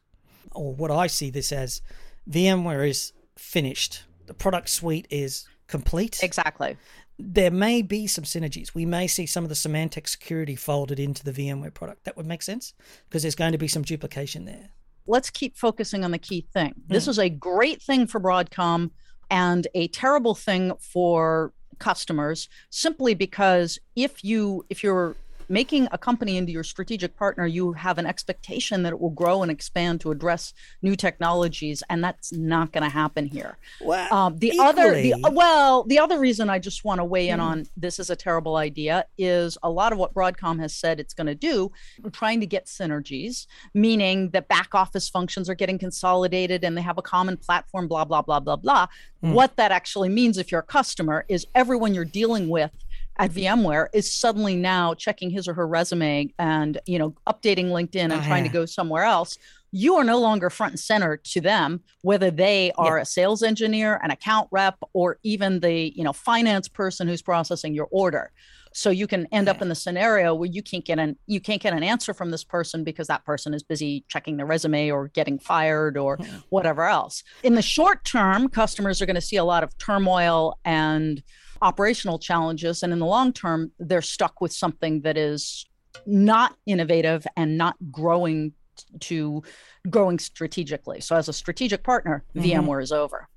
or 0.52 0.74
what 0.74 0.92
I 0.92 1.08
see 1.08 1.30
this 1.30 1.52
as, 1.52 1.82
VMware 2.30 2.88
is 2.88 3.14
finished. 3.38 4.04
The 4.28 4.34
product 4.34 4.70
suite 4.70 5.08
is 5.10 5.46
complete. 5.68 6.22
exactly 6.24 6.78
There 7.18 7.52
may 7.52 7.82
be 7.82 8.08
some 8.08 8.24
synergies. 8.24 8.74
We 8.74 8.86
may 8.86 9.08
see 9.08 9.26
some 9.26 9.44
of 9.44 9.50
the 9.50 9.56
Symantec 9.56 10.08
security 10.08 10.56
folded 10.56 11.00
into 11.00 11.24
the 11.24 11.32
VMware 11.32 11.74
product. 11.74 12.04
That 12.06 12.18
would 12.18 12.26
make 12.26 12.42
sense 12.42 12.74
because 13.08 13.22
there's 13.22 13.36
going 13.36 13.52
to 13.52 13.58
be 13.58 13.68
some 13.68 13.84
duplication 13.84 14.46
there. 14.46 14.70
let's 15.06 15.30
keep 15.30 15.58
focusing 15.58 16.04
on 16.06 16.12
the 16.12 16.18
key 16.18 16.48
thing. 16.54 16.74
Hmm. 16.88 16.94
This 16.94 17.08
is 17.08 17.20
a 17.20 17.30
great 17.30 17.82
thing 17.82 18.08
for 18.08 18.20
Broadcom 18.20 18.92
and 19.30 19.68
a 19.74 19.88
terrible 19.90 20.36
thing 20.36 20.74
for 20.80 21.54
customers 21.80 22.50
simply 22.70 23.14
because 23.14 23.80
if 23.96 24.24
you 24.24 24.66
if 24.70 24.84
you're 24.84 25.16
making 25.50 25.88
a 25.92 25.98
company 25.98 26.38
into 26.38 26.52
your 26.52 26.64
strategic 26.64 27.16
partner 27.16 27.46
you 27.46 27.74
have 27.74 27.98
an 27.98 28.06
expectation 28.06 28.84
that 28.84 28.94
it 28.94 29.00
will 29.00 29.10
grow 29.10 29.42
and 29.42 29.52
expand 29.52 30.02
to 30.02 30.12
address 30.12 30.54
new 30.82 30.96
technologies 30.96 31.84
and 31.90 32.04
that's 32.04 32.32
not 32.34 32.72
going 32.72 32.84
to 32.84 32.90
happen 32.90 33.26
here. 33.26 33.58
Well, 33.82 34.14
um, 34.14 34.38
the 34.40 34.60
other, 34.60 34.94
the, 34.94 35.16
well, 35.32 35.84
the 35.84 36.00
other 36.00 36.20
reason 36.20 36.50
I 36.50 36.60
just 36.60 36.84
want 36.84 37.00
to 37.00 37.06
weigh 37.06 37.30
in 37.30 37.40
on 37.40 37.66
this 37.78 38.00
is 38.00 38.10
a 38.10 38.16
terrible 38.16 38.56
idea 38.56 39.06
is 39.18 39.58
a 39.64 39.70
lot 39.70 39.92
of 39.92 40.00
what 40.00 40.14
Broadcom 40.14 40.60
has 40.60 40.74
said 40.76 41.00
it's 41.00 41.14
going 41.14 41.28
to 41.28 41.36
do, 41.36 41.72
trying 42.12 42.40
to 42.40 42.46
get 42.46 42.66
synergies, 42.66 43.48
meaning 43.74 44.30
that 44.30 44.48
back 44.48 44.74
office 44.74 45.10
functions 45.10 45.50
are 45.50 45.56
getting 45.56 45.78
consolidated 45.78 46.64
and 46.64 46.78
they 46.78 46.82
have 46.82 46.98
a 46.98 47.02
common 47.02 47.38
platform, 47.38 47.88
blah, 47.88 48.06
blah, 48.06 48.22
blah, 48.22 48.40
blah, 48.40 48.56
blah. 48.56 48.88
What 49.22 49.56
that 49.56 49.72
actually 49.72 50.10
means 50.10 50.38
if 50.38 50.52
you're 50.52 50.60
a 50.60 50.64
customer 50.64 51.24
is 51.30 51.48
everyone 51.56 51.94
you're 51.94 52.04
dealing 52.04 52.50
with 52.50 52.72
at 53.18 53.32
VMware 53.32 53.88
is 53.94 54.12
suddenly 54.12 54.56
now 54.56 54.94
checking 54.94 55.30
his 55.30 55.48
or 55.48 55.54
her 55.54 55.68
resume 55.68 56.34
and 56.40 56.80
you 56.86 56.98
know 57.00 57.16
updating 57.28 57.68
LinkedIn 57.68 57.96
and 57.96 58.14
Oh, 58.14 58.22
trying 58.22 58.44
to 58.44 58.50
go 58.50 58.66
somewhere 58.66 59.04
else. 59.04 59.38
You 59.72 59.96
are 59.96 60.04
no 60.04 60.20
longer 60.20 60.52
front 60.52 60.74
and 60.74 60.80
center 60.80 61.18
to 61.18 61.42
them, 61.42 61.82
whether 62.02 62.30
they 62.30 62.72
are 62.78 63.00
a 63.00 63.06
sales 63.06 63.42
engineer, 63.42 64.00
an 64.04 64.12
account 64.12 64.48
rep, 64.52 64.78
or 64.94 65.18
even 65.24 65.60
the 65.60 65.92
you 65.96 66.04
know 66.04 66.14
finance 66.14 66.68
person 66.68 67.08
who's 67.08 67.22
processing 67.22 67.74
your 67.74 67.88
order. 67.92 68.32
So 68.76 68.90
you 68.90 69.06
can 69.06 69.28
end 69.32 69.48
up 69.48 69.62
in 69.62 69.70
the 69.70 69.76
scenario 69.76 70.34
where 70.34 70.50
you 70.50 70.64
can't 70.64 70.84
get 70.84 70.98
an 70.98 71.16
you 71.28 71.40
can't 71.40 71.62
get 71.62 71.74
an 71.74 71.84
answer 71.84 72.14
from 72.14 72.32
this 72.32 72.44
person 72.44 72.84
because 72.84 73.08
that 73.08 73.24
person 73.24 73.54
is 73.54 73.62
busy 73.62 74.04
checking 74.10 74.38
their 74.38 74.48
resume 74.48 74.90
or 74.90 75.10
getting 75.10 75.38
fired 75.38 75.98
or 75.98 76.18
hmm. 76.18 76.38
whatever 76.50 76.84
else. 76.84 77.24
In 77.44 77.54
the 77.54 77.62
short 77.62 78.04
term, 78.04 78.50
customers 78.50 79.02
are 79.02 79.06
going 79.06 79.16
to 79.16 79.22
see 79.22 79.38
a 79.38 79.44
lot 79.44 79.64
of 79.64 79.78
turmoil 79.78 80.58
and 80.66 81.22
operational 81.64 82.20
challenges 82.20 82.84
and 82.84 82.92
in 82.94 83.00
the 83.00 83.06
long 83.06 83.34
term 83.34 83.72
they're 83.80 84.02
stuck 84.02 84.42
with 84.42 84.52
something 84.52 85.02
that 85.02 85.18
is 85.18 85.66
not 86.06 86.56
innovative 86.66 87.26
and 87.38 87.58
not 87.58 87.76
growing 87.92 88.54
to 89.00 89.44
growing 89.90 90.20
strategically. 90.20 91.00
So 91.00 91.16
as 91.16 91.30
a 91.30 91.34
strategic 91.34 91.84
partner 91.84 92.24
vmware 92.36 92.82
is 92.82 92.92
over. 92.92 93.28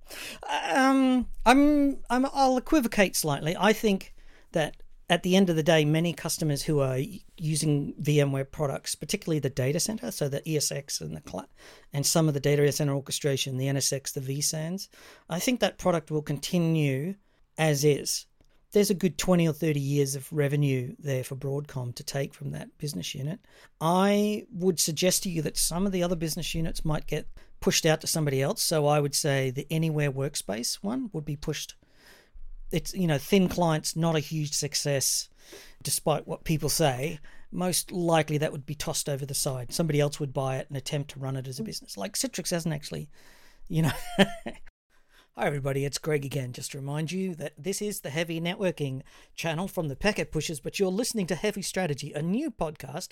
Um, 0.72 1.26
I'm, 1.44 1.98
I'm, 2.08 2.26
I'll 2.32 2.56
equivocate 2.56 3.16
slightly. 3.16 3.56
I 3.58 3.72
think 3.72 4.14
that 4.52 4.76
at 5.08 5.22
the 5.22 5.36
end 5.36 5.50
of 5.50 5.56
the 5.56 5.62
day, 5.62 5.84
many 5.84 6.12
customers 6.12 6.62
who 6.62 6.80
are 6.80 6.98
using 7.36 7.94
VMware 8.02 8.50
products, 8.50 8.94
particularly 8.94 9.38
the 9.38 9.50
data 9.50 9.78
center, 9.78 10.10
so 10.10 10.28
the 10.28 10.40
ESX 10.40 11.00
and 11.00 11.16
the 11.16 11.22
cl- 11.24 11.48
and 11.92 12.04
some 12.04 12.26
of 12.26 12.34
the 12.34 12.40
data 12.40 12.70
center 12.72 12.94
orchestration, 12.94 13.56
the 13.56 13.66
NSX, 13.66 14.12
the 14.12 14.20
vSANs, 14.20 14.88
I 15.28 15.38
think 15.38 15.60
that 15.60 15.78
product 15.78 16.10
will 16.10 16.22
continue 16.22 17.14
as 17.58 17.84
is. 17.84 18.26
there's 18.72 18.90
a 18.90 18.94
good 18.94 19.16
20 19.16 19.48
or 19.48 19.52
30 19.52 19.80
years 19.80 20.14
of 20.16 20.30
revenue 20.32 20.94
there 20.98 21.24
for 21.24 21.34
Broadcom 21.34 21.94
to 21.94 22.04
take 22.04 22.34
from 22.34 22.50
that 22.50 22.76
business 22.78 23.14
unit. 23.14 23.40
I 23.80 24.44
would 24.52 24.78
suggest 24.78 25.22
to 25.22 25.30
you 25.30 25.40
that 25.42 25.56
some 25.56 25.86
of 25.86 25.92
the 25.92 26.02
other 26.02 26.16
business 26.16 26.54
units 26.54 26.84
might 26.84 27.06
get 27.06 27.26
pushed 27.60 27.86
out 27.86 28.00
to 28.02 28.06
somebody 28.06 28.42
else. 28.42 28.62
So 28.62 28.86
I 28.86 29.00
would 29.00 29.14
say 29.14 29.50
the 29.50 29.66
Anywhere 29.70 30.12
Workspace 30.12 30.76
one 30.82 31.10
would 31.12 31.24
be 31.24 31.36
pushed. 31.36 31.74
It's, 32.70 32.92
you 32.92 33.06
know, 33.06 33.18
thin 33.18 33.48
clients, 33.48 33.96
not 33.96 34.16
a 34.16 34.20
huge 34.20 34.52
success, 34.52 35.28
despite 35.82 36.26
what 36.26 36.44
people 36.44 36.68
say. 36.68 37.20
Most 37.52 37.92
likely 37.92 38.38
that 38.38 38.52
would 38.52 38.66
be 38.66 38.74
tossed 38.74 39.08
over 39.08 39.24
the 39.24 39.34
side. 39.34 39.72
Somebody 39.72 40.00
else 40.00 40.20
would 40.20 40.34
buy 40.34 40.56
it 40.56 40.66
and 40.68 40.76
attempt 40.76 41.12
to 41.12 41.20
run 41.20 41.36
it 41.36 41.48
as 41.48 41.60
a 41.60 41.64
business. 41.64 41.96
Like 41.96 42.14
Citrix 42.14 42.50
hasn't 42.50 42.74
actually, 42.74 43.08
you 43.68 43.82
know. 43.82 43.92
Hi, 45.38 45.46
everybody, 45.48 45.84
it's 45.84 45.98
Greg 45.98 46.24
again. 46.24 46.54
Just 46.54 46.70
to 46.70 46.78
remind 46.78 47.12
you 47.12 47.34
that 47.34 47.52
this 47.58 47.82
is 47.82 48.00
the 48.00 48.08
Heavy 48.08 48.40
Networking 48.40 49.02
channel 49.34 49.68
from 49.68 49.88
the 49.88 49.94
Packet 49.94 50.32
Pushers, 50.32 50.60
but 50.60 50.78
you're 50.78 50.88
listening 50.90 51.26
to 51.26 51.34
Heavy 51.34 51.60
Strategy, 51.60 52.10
a 52.14 52.22
new 52.22 52.50
podcast 52.50 53.08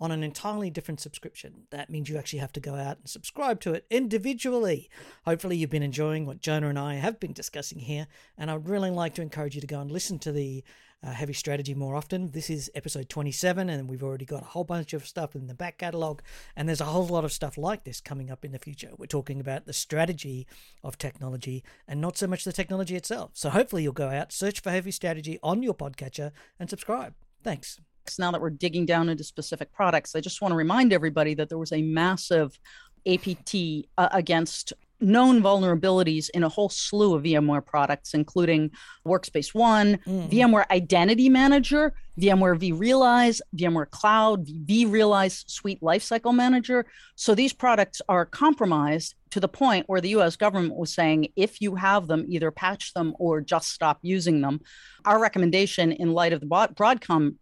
on 0.00 0.12
an 0.12 0.22
entirely 0.22 0.70
different 0.70 1.00
subscription. 1.00 1.64
That 1.70 1.90
means 1.90 2.08
you 2.08 2.16
actually 2.16 2.38
have 2.38 2.52
to 2.52 2.60
go 2.60 2.76
out 2.76 2.98
and 2.98 3.08
subscribe 3.08 3.60
to 3.62 3.74
it 3.74 3.86
individually. 3.90 4.88
Hopefully, 5.24 5.56
you've 5.56 5.70
been 5.70 5.82
enjoying 5.82 6.26
what 6.26 6.40
Johna 6.40 6.68
and 6.68 6.78
I 6.78 6.94
have 6.94 7.18
been 7.18 7.32
discussing 7.32 7.80
here, 7.80 8.06
and 8.38 8.52
I'd 8.52 8.68
really 8.68 8.90
like 8.90 9.14
to 9.14 9.22
encourage 9.22 9.56
you 9.56 9.60
to 9.60 9.66
go 9.66 9.80
and 9.80 9.90
listen 9.90 10.20
to 10.20 10.30
the 10.30 10.62
uh, 11.04 11.10
heavy 11.12 11.32
strategy 11.32 11.74
more 11.74 11.94
often. 11.94 12.30
This 12.30 12.48
is 12.48 12.70
episode 12.74 13.08
27, 13.08 13.68
and 13.68 13.88
we've 13.88 14.02
already 14.02 14.24
got 14.24 14.42
a 14.42 14.46
whole 14.46 14.64
bunch 14.64 14.92
of 14.92 15.06
stuff 15.06 15.34
in 15.34 15.46
the 15.46 15.54
back 15.54 15.78
catalogue, 15.78 16.22
and 16.56 16.68
there's 16.68 16.80
a 16.80 16.86
whole 16.86 17.06
lot 17.06 17.24
of 17.24 17.32
stuff 17.32 17.58
like 17.58 17.84
this 17.84 18.00
coming 18.00 18.30
up 18.30 18.44
in 18.44 18.52
the 18.52 18.58
future. 18.58 18.90
We're 18.96 19.06
talking 19.06 19.40
about 19.40 19.66
the 19.66 19.72
strategy 19.72 20.46
of 20.82 20.96
technology 20.96 21.62
and 21.86 22.00
not 22.00 22.16
so 22.16 22.26
much 22.26 22.44
the 22.44 22.52
technology 22.52 22.96
itself. 22.96 23.32
So 23.34 23.50
hopefully, 23.50 23.82
you'll 23.82 23.92
go 23.92 24.08
out, 24.08 24.32
search 24.32 24.60
for 24.60 24.70
heavy 24.70 24.90
strategy 24.90 25.38
on 25.42 25.62
your 25.62 25.74
podcatcher, 25.74 26.32
and 26.58 26.70
subscribe. 26.70 27.14
Thanks. 27.42 27.80
Now 28.18 28.30
that 28.30 28.40
we're 28.40 28.50
digging 28.50 28.86
down 28.86 29.08
into 29.08 29.24
specific 29.24 29.72
products, 29.72 30.14
I 30.14 30.20
just 30.20 30.42
want 30.42 30.52
to 30.52 30.56
remind 30.56 30.92
everybody 30.92 31.34
that 31.34 31.48
there 31.48 31.58
was 31.58 31.72
a 31.72 31.82
massive 31.82 32.58
APT 33.06 33.54
uh, 33.98 34.08
against 34.12 34.72
known 35.04 35.42
vulnerabilities 35.42 36.30
in 36.30 36.42
a 36.42 36.48
whole 36.48 36.68
slew 36.68 37.14
of 37.14 37.22
VMware 37.22 37.64
products, 37.64 38.14
including 38.14 38.70
Workspace 39.06 39.54
ONE, 39.54 39.98
mm. 39.98 40.30
VMware 40.30 40.64
Identity 40.70 41.28
Manager, 41.28 41.94
VMware 42.18 42.58
vRealize, 42.58 43.40
VMware 43.56 43.90
Cloud, 43.90 44.46
vRealize 44.46 45.48
Suite 45.48 45.80
Lifecycle 45.80 46.34
Manager. 46.34 46.86
So 47.16 47.34
these 47.34 47.52
products 47.52 48.00
are 48.08 48.24
compromised 48.24 49.14
to 49.30 49.40
the 49.40 49.48
point 49.48 49.88
where 49.88 50.00
the 50.00 50.10
US 50.10 50.36
government 50.36 50.76
was 50.76 50.94
saying 50.94 51.28
if 51.36 51.60
you 51.60 51.74
have 51.74 52.06
them, 52.06 52.24
either 52.28 52.50
patch 52.50 52.94
them 52.94 53.14
or 53.18 53.40
just 53.40 53.70
stop 53.70 53.98
using 54.02 54.40
them. 54.40 54.60
Our 55.04 55.20
recommendation 55.20 55.92
in 55.92 56.12
light 56.12 56.32
of 56.32 56.40
the 56.40 56.46
Broadcom 56.46 57.36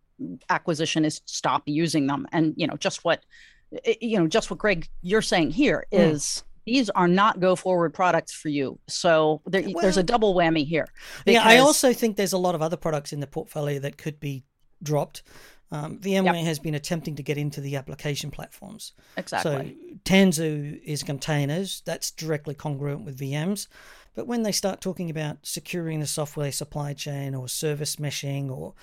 acquisition 0.49 1.04
is 1.04 1.21
stop 1.26 1.62
using 1.66 2.07
them. 2.07 2.26
And, 2.33 2.54
you 2.57 2.66
know, 2.66 2.76
just 2.76 3.04
what 3.04 3.23
you 4.02 4.19
know 4.19 4.26
just 4.26 4.50
what 4.50 4.59
greg 4.59 4.87
you're 5.00 5.23
saying 5.23 5.50
here 5.50 5.87
mm. 5.90 6.42
These 6.64 6.90
are 6.90 7.09
not 7.09 7.40
go 7.40 7.57
forward 7.57 7.95
products 7.95 8.33
for 8.33 8.49
you. 8.49 8.78
So 8.88 9.42
there, 9.47 9.62
well, 9.62 9.83
there's 9.83 9.97
a 9.97 10.02
double 10.02 10.35
whammy 10.35 10.66
here. 10.66 10.87
Yeah, 11.26 11.42
I 11.45 11.59
also 11.59 11.92
think 11.92 12.16
there's 12.16 12.33
a 12.33 12.38
lot 12.38 12.54
of 12.54 12.62
other 12.62 12.76
products 12.76 13.12
in 13.12 13.21
the 13.21 13.26
portfolio 13.26 13.78
that 13.81 13.99
could 13.99 14.21
be 14.21 14.45
dropped. 14.83 15.23
Um, 15.71 15.99
VMware 15.99 16.35
yep. 16.35 16.45
has 16.45 16.59
been 16.59 16.75
attempting 16.75 17.16
to 17.16 17.23
get 17.23 17.38
into 17.38 17.62
the 17.62 17.76
application 17.76 18.31
platforms. 18.31 18.92
Exactly. 19.16 19.76
So 19.78 19.97
Tanzu 20.04 20.83
is 20.85 21.02
containers. 21.02 21.83
That's 21.87 22.11
directly 22.11 22.54
congruent 22.54 23.07
with 23.07 23.19
VMs. 23.19 23.69
But 24.14 24.26
when 24.26 24.42
they 24.42 24.52
start 24.52 24.83
talking 24.83 25.09
about 25.09 25.38
securing 25.42 26.00
the 26.00 26.07
software 26.07 26.52
supply 26.52 26.92
chain 26.92 27.35
or 27.35 27.49
service 27.49 27.97
meshing 27.97 28.50
or 28.50 28.75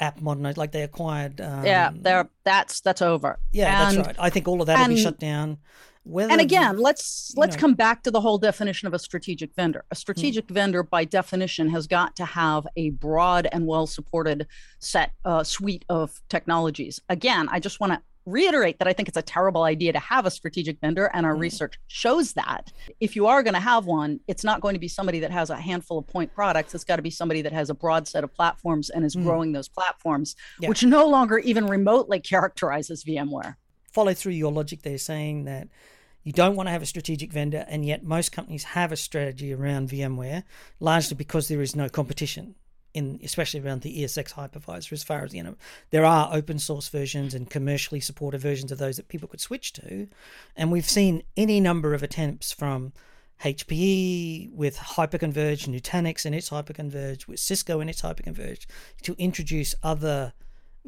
app 0.00 0.20
modernized, 0.20 0.58
like 0.58 0.72
they 0.72 0.82
acquired. 0.82 1.40
Um, 1.40 1.64
yeah, 1.64 1.92
they're 1.94 2.28
that's 2.42 2.80
that's 2.80 3.02
over. 3.02 3.38
Yeah, 3.52 3.88
and, 3.88 3.98
that's 3.98 4.06
right. 4.08 4.16
I 4.18 4.30
think 4.30 4.48
all 4.48 4.60
of 4.60 4.66
that 4.66 4.80
will 4.80 4.96
be 4.96 5.00
shut 5.00 5.20
down. 5.20 5.58
Whether 6.04 6.32
and 6.32 6.40
again, 6.40 6.78
let's 6.78 7.32
let's 7.36 7.54
know, 7.54 7.60
come 7.60 7.74
back 7.74 8.02
to 8.02 8.10
the 8.10 8.20
whole 8.20 8.38
definition 8.38 8.88
of 8.88 8.94
a 8.94 8.98
strategic 8.98 9.54
vendor. 9.54 9.84
A 9.90 9.94
strategic 9.94 10.48
mm. 10.48 10.54
vendor, 10.54 10.82
by 10.82 11.04
definition, 11.04 11.68
has 11.68 11.86
got 11.86 12.16
to 12.16 12.24
have 12.24 12.66
a 12.76 12.90
broad 12.90 13.46
and 13.52 13.66
well 13.66 13.86
supported 13.86 14.48
set 14.80 15.12
uh, 15.24 15.44
suite 15.44 15.84
of 15.88 16.20
technologies. 16.28 17.00
Again, 17.08 17.48
I 17.50 17.60
just 17.60 17.78
want 17.78 17.92
to 17.92 18.02
reiterate 18.24 18.78
that 18.78 18.88
I 18.88 18.92
think 18.92 19.08
it's 19.08 19.16
a 19.16 19.22
terrible 19.22 19.64
idea 19.64 19.92
to 19.92 19.98
have 19.98 20.26
a 20.26 20.30
strategic 20.30 20.80
vendor, 20.80 21.10
and 21.14 21.24
our 21.24 21.34
mm. 21.34 21.40
research 21.40 21.78
shows 21.86 22.32
that. 22.32 22.72
If 23.00 23.14
you 23.14 23.26
are 23.26 23.42
going 23.44 23.54
to 23.54 23.60
have 23.60 23.86
one, 23.86 24.20
it's 24.26 24.44
not 24.44 24.60
going 24.60 24.74
to 24.74 24.80
be 24.80 24.88
somebody 24.88 25.20
that 25.20 25.30
has 25.30 25.50
a 25.50 25.56
handful 25.56 25.98
of 25.98 26.06
point 26.06 26.34
products. 26.34 26.74
It's 26.74 26.84
got 26.84 26.96
to 26.96 27.02
be 27.02 27.10
somebody 27.10 27.42
that 27.42 27.52
has 27.52 27.70
a 27.70 27.74
broad 27.74 28.08
set 28.08 28.24
of 28.24 28.34
platforms 28.34 28.90
and 28.90 29.04
is 29.04 29.14
mm. 29.14 29.22
growing 29.22 29.52
those 29.52 29.68
platforms, 29.68 30.34
yeah. 30.60 30.68
which 30.68 30.82
no 30.82 31.06
longer 31.06 31.38
even 31.38 31.66
remotely 31.66 32.20
characterizes 32.20 33.04
VMware. 33.04 33.56
Follow 33.92 34.14
through 34.14 34.32
your 34.32 34.52
logic 34.52 34.82
there, 34.82 34.98
saying 34.98 35.44
that 35.44 35.68
you 36.24 36.32
don't 36.32 36.56
want 36.56 36.68
to 36.68 36.70
have 36.70 36.82
a 36.82 36.86
strategic 36.86 37.32
vendor, 37.32 37.64
and 37.68 37.84
yet 37.84 38.04
most 38.04 38.32
companies 38.32 38.64
have 38.64 38.92
a 38.92 38.96
strategy 38.96 39.52
around 39.52 39.90
VMware, 39.90 40.44
largely 40.80 41.16
because 41.16 41.48
there 41.48 41.60
is 41.60 41.76
no 41.76 41.88
competition 41.88 42.54
in 42.94 43.18
especially 43.22 43.60
around 43.60 43.82
the 43.82 44.02
ESX 44.02 44.34
hypervisor 44.34 44.92
as 44.92 45.02
far 45.02 45.24
as 45.24 45.34
you 45.34 45.42
know 45.42 45.56
there 45.90 46.04
are 46.04 46.28
open 46.32 46.58
source 46.58 46.88
versions 46.88 47.32
and 47.34 47.48
commercially 47.48 48.00
supported 48.00 48.38
versions 48.38 48.70
of 48.70 48.78
those 48.78 48.96
that 48.96 49.08
people 49.08 49.28
could 49.28 49.40
switch 49.40 49.72
to. 49.72 50.08
And 50.56 50.70
we've 50.70 50.88
seen 50.88 51.22
any 51.36 51.60
number 51.60 51.94
of 51.94 52.02
attempts 52.02 52.52
from 52.52 52.92
HPE 53.42 54.52
with 54.52 54.76
hyperconverged 54.76 55.68
Nutanix 55.68 56.24
and 56.24 56.34
its 56.34 56.50
hyperconverged 56.50 57.26
with 57.26 57.40
Cisco 57.40 57.80
and 57.80 57.90
its 57.90 58.02
hyperconverged 58.02 58.66
to 59.02 59.16
introduce 59.18 59.74
other 59.82 60.32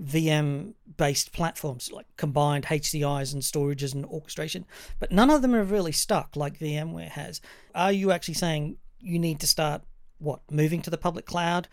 VM 0.01 0.75
based 0.97 1.33
platforms 1.33 1.91
like 1.93 2.07
combined 2.17 2.67
HCIs 2.67 3.33
and 3.33 3.43
storages 3.43 3.95
and 3.95 4.05
orchestration, 4.07 4.65
but 4.99 5.13
none 5.13 5.31
of 5.31 5.43
them 5.43 5.55
are 5.55 5.63
really 5.63 5.93
stuck 5.93 6.37
like 6.37 6.59
VMware 6.59 7.11
has. 7.11 7.41
Are 7.75 7.93
you 7.93 8.11
actually 8.11 8.35
saying 8.35 8.77
you 9.01 9.19
need 9.19 9.41
to 9.41 9.47
start 9.47 9.83
what 10.19 10.41
moving 10.51 10.83
to 10.83 10.91
the 10.91 10.99
public 10.99 11.27
cloud? 11.27 11.69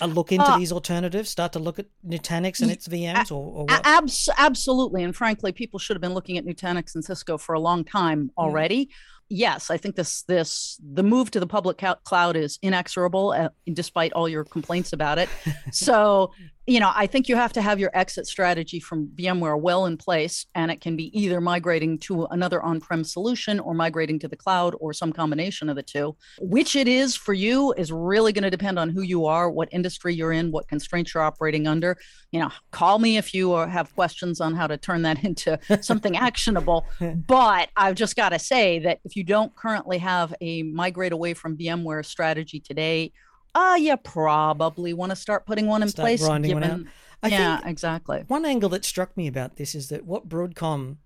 A 0.00 0.06
look 0.06 0.32
into 0.32 0.46
uh, 0.46 0.58
these 0.58 0.72
alternatives, 0.72 1.28
start 1.28 1.52
to 1.52 1.58
look 1.58 1.78
at 1.78 1.86
Nutanix 2.06 2.62
and 2.62 2.70
its 2.70 2.88
VMs, 2.88 3.30
or, 3.30 3.44
or 3.44 3.64
what? 3.66 3.82
Abs- 3.84 4.30
absolutely, 4.38 5.02
and 5.02 5.14
frankly, 5.14 5.52
people 5.52 5.78
should 5.78 5.96
have 5.96 6.00
been 6.00 6.14
looking 6.14 6.38
at 6.38 6.46
Nutanix 6.46 6.94
and 6.94 7.04
Cisco 7.04 7.36
for 7.36 7.54
a 7.54 7.60
long 7.60 7.84
time 7.84 8.30
already. 8.38 8.86
Mm 8.86 8.90
yes, 9.32 9.70
I 9.70 9.78
think 9.78 9.96
this 9.96 10.22
this 10.22 10.78
the 10.92 11.02
move 11.02 11.30
to 11.32 11.40
the 11.40 11.46
public 11.46 11.82
cloud 12.04 12.36
is 12.36 12.58
inexorable, 12.62 13.32
uh, 13.32 13.48
despite 13.72 14.12
all 14.12 14.28
your 14.28 14.44
complaints 14.44 14.92
about 14.92 15.18
it. 15.18 15.28
so 15.72 16.32
you 16.66 16.78
know, 16.78 16.92
I 16.94 17.08
think 17.08 17.28
you 17.28 17.34
have 17.34 17.52
to 17.54 17.62
have 17.62 17.80
your 17.80 17.90
exit 17.92 18.26
strategy 18.26 18.78
from 18.78 19.08
VMware 19.08 19.60
well 19.60 19.86
in 19.86 19.96
place, 19.96 20.46
and 20.54 20.70
it 20.70 20.80
can 20.80 20.96
be 20.96 21.16
either 21.18 21.40
migrating 21.40 21.98
to 22.00 22.26
another 22.26 22.62
on 22.62 22.80
prem 22.80 23.02
solution 23.02 23.58
or 23.58 23.74
migrating 23.74 24.20
to 24.20 24.28
the 24.28 24.36
cloud 24.36 24.76
or 24.78 24.92
some 24.92 25.12
combination 25.12 25.68
of 25.68 25.74
the 25.74 25.82
two. 25.82 26.16
Which 26.40 26.76
it 26.76 26.86
is 26.86 27.16
for 27.16 27.32
you 27.32 27.72
is 27.76 27.90
really 27.90 28.32
going 28.32 28.44
to 28.44 28.50
depend 28.50 28.78
on 28.78 28.90
who 28.90 29.02
you 29.02 29.26
are, 29.26 29.50
what 29.50 29.68
industry 29.72 30.14
you're 30.14 30.32
in, 30.32 30.52
what 30.52 30.68
constraints 30.68 31.14
you're 31.14 31.22
operating 31.24 31.66
under. 31.66 31.98
You 32.30 32.40
know, 32.40 32.50
call 32.70 33.00
me 33.00 33.16
if 33.16 33.34
you 33.34 33.54
uh, 33.54 33.66
have 33.66 33.92
questions 33.94 34.40
on 34.40 34.54
how 34.54 34.68
to 34.68 34.76
turn 34.76 35.02
that 35.02 35.24
into 35.24 35.58
something 35.80 36.16
actionable. 36.16 36.86
But 37.26 37.70
I've 37.76 37.94
just 37.94 38.16
got 38.16 38.30
to 38.30 38.38
say 38.38 38.78
that 38.80 39.00
if 39.04 39.16
you 39.16 39.24
don't 39.24 39.54
currently 39.54 39.98
have 39.98 40.34
a 40.40 40.62
migrate 40.62 41.12
away 41.12 41.34
from 41.34 41.56
VMware 41.56 42.04
strategy 42.04 42.60
today, 42.60 43.12
uh, 43.54 43.76
you 43.78 43.96
probably 43.96 44.92
want 44.92 45.10
to 45.10 45.16
start 45.16 45.46
putting 45.46 45.66
one 45.66 45.82
in 45.82 45.88
start 45.88 46.04
place. 46.04 46.26
Given, 46.26 46.60
one 46.60 46.90
I 47.22 47.28
yeah, 47.28 47.60
exactly. 47.64 48.24
One 48.26 48.44
angle 48.44 48.68
that 48.70 48.84
struck 48.84 49.16
me 49.16 49.28
about 49.28 49.56
this 49.56 49.74
is 49.74 49.88
that 49.90 50.04
what 50.04 50.28
Broadcom, 50.28 50.96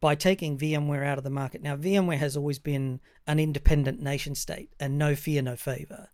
by 0.00 0.14
taking 0.14 0.58
VMware 0.58 1.06
out 1.06 1.16
of 1.16 1.24
the 1.24 1.30
market, 1.30 1.62
now 1.62 1.76
VMware 1.76 2.18
has 2.18 2.36
always 2.36 2.58
been 2.58 3.00
an 3.26 3.38
independent 3.38 4.02
nation 4.02 4.34
state 4.34 4.70
and 4.78 4.98
no 4.98 5.14
fear, 5.14 5.40
no 5.40 5.56
favor. 5.56 6.08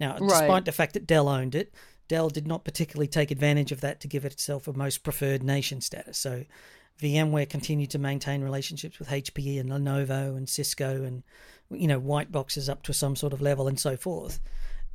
Now, 0.00 0.18
right. 0.18 0.28
despite 0.28 0.64
the 0.64 0.72
fact 0.72 0.94
that 0.94 1.06
Dell 1.06 1.28
owned 1.28 1.54
it, 1.54 1.72
Dell 2.08 2.28
did 2.28 2.46
not 2.46 2.64
particularly 2.64 3.06
take 3.06 3.30
advantage 3.30 3.70
of 3.70 3.80
that 3.82 4.00
to 4.00 4.08
give 4.08 4.24
itself 4.24 4.66
a 4.66 4.72
most 4.72 5.04
preferred 5.04 5.42
nation 5.42 5.80
status. 5.80 6.18
So 6.18 6.44
VMware 7.00 7.48
continued 7.48 7.90
to 7.90 7.98
maintain 7.98 8.42
relationships 8.42 8.98
with 8.98 9.08
HPE 9.08 9.60
and 9.60 9.70
Lenovo 9.70 10.36
and 10.36 10.48
Cisco 10.48 11.04
and 11.04 11.22
you 11.70 11.88
know 11.88 11.98
white 11.98 12.30
boxes 12.30 12.68
up 12.68 12.82
to 12.82 12.92
some 12.92 13.16
sort 13.16 13.32
of 13.32 13.40
level 13.40 13.68
and 13.68 13.80
so 13.80 13.96
forth 13.96 14.40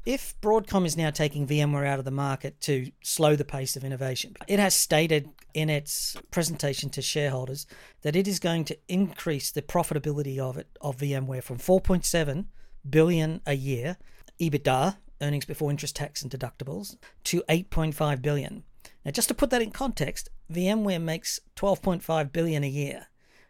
if 0.09 0.33
Broadcom 0.41 0.87
is 0.87 0.97
now 0.97 1.11
taking 1.11 1.45
VMware 1.45 1.85
out 1.85 1.99
of 1.99 2.05
the 2.05 2.09
market 2.09 2.59
to 2.61 2.91
slow 3.03 3.35
the 3.35 3.45
pace 3.45 3.75
of 3.75 3.83
innovation, 3.83 4.35
it 4.47 4.57
has 4.57 4.73
stated 4.73 5.29
in 5.53 5.69
its 5.69 6.17
presentation 6.31 6.89
to 6.89 6.99
shareholders 6.99 7.67
that 8.01 8.15
it 8.15 8.27
is 8.27 8.39
going 8.39 8.65
to 8.65 8.77
increase 8.87 9.51
the 9.51 9.61
profitability 9.61 10.39
of 10.39 10.57
it 10.57 10.67
of 10.81 10.97
VMware 10.97 11.43
from 11.43 11.59
4.7 11.59 12.45
billion 12.89 13.41
a 13.45 13.53
year 13.53 13.97
EBITDA, 14.39 14.97
earnings 15.21 15.45
before 15.45 15.69
interest, 15.69 15.97
tax 15.97 16.23
and 16.23 16.31
deductibles, 16.31 16.97
to 17.25 17.43
8.5 17.47 18.19
billion. 18.23 18.63
Now 19.05 19.11
just 19.11 19.27
to 19.27 19.35
put 19.35 19.51
that 19.51 19.61
in 19.61 19.69
context, 19.69 20.27
VMware 20.51 21.03
makes 21.03 21.39
12.5 21.55 22.31
billion 22.31 22.63
a 22.63 22.67
year 22.67 23.09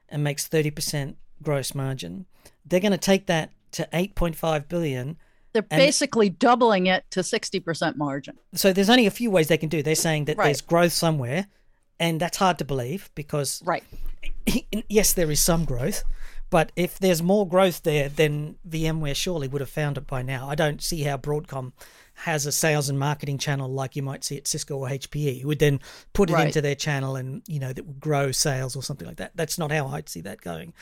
and 0.10 0.25
makes 0.25 0.46
30% 0.46 1.16
gross 1.42 1.74
margin. 1.74 2.25
They're 2.66 2.82
going 2.82 2.92
to 2.92 2.98
take 2.98 3.28
that 3.28 3.54
to 3.72 3.88
8.5 3.94 4.68
billion 4.68 5.16
They're 5.53 5.65
And- 5.70 5.79
basically 5.79 6.29
doubling 6.29 6.86
it 6.88 7.06
to 7.12 7.22
60% 7.24 7.98
margin. 7.98 8.38
So 8.53 8.72
there's 8.74 8.89
only 8.89 9.06
a 9.06 9.12
few 9.12 9.32
ways 9.32 9.48
they 9.48 9.58
can 9.58 9.70
do. 9.70 9.82
They're 9.82 9.96
saying 9.96 10.25
that 10.25 10.38
Right. 10.38 10.46
there's 10.46 10.62
growth 10.62 10.94
somewhere, 10.94 11.48
and 12.00 12.20
that's 12.20 12.38
hard 12.38 12.58
to 12.60 12.65
believe 12.65 13.10
because 13.15 13.62
Right. 13.65 13.84
yes, 14.89 15.13
there 15.13 15.29
is 15.32 15.39
some 15.41 15.65
growth, 15.65 16.03
but 16.50 16.72
if 16.75 16.98
there's 17.00 17.22
more 17.22 17.48
growth 17.48 17.84
there, 17.84 18.10
then 18.10 18.56
VMware 18.68 19.15
surely 19.15 19.48
would 19.48 19.62
have 19.62 19.70
found 19.70 19.98
it 19.98 20.08
by 20.08 20.22
now. 20.22 20.50
I 20.50 20.56
don't 20.56 20.82
see 20.82 21.03
how 21.03 21.18
Broadcom 21.18 21.74
has 22.24 22.46
a 22.46 22.51
sales 22.51 22.89
and 22.89 23.00
marketing 23.00 23.38
channel 23.38 23.70
like 23.72 23.96
you 23.96 24.03
might 24.03 24.25
see 24.25 24.36
at 24.36 24.46
Cisco 24.48 24.77
or 24.77 24.89
HPE, 24.89 25.39
who 25.41 25.48
would 25.48 25.60
then 25.60 25.79
put 26.13 26.29
it 26.29 26.34
Right. 26.34 26.48
into 26.48 26.62
their 26.62 26.75
channel 26.75 27.15
and 27.15 27.41
you 27.48 27.60
know 27.60 27.72
that 27.72 27.86
would 27.86 28.00
grow 28.00 28.32
sales 28.34 28.75
or 28.75 28.84
something 28.84 29.08
like 29.08 29.18
that. 29.18 29.32
That's 29.36 29.58
not 29.58 29.72
how 29.72 29.88
I'd 29.88 30.10
see 30.10 30.22
that 30.22 30.41
going. 30.41 30.74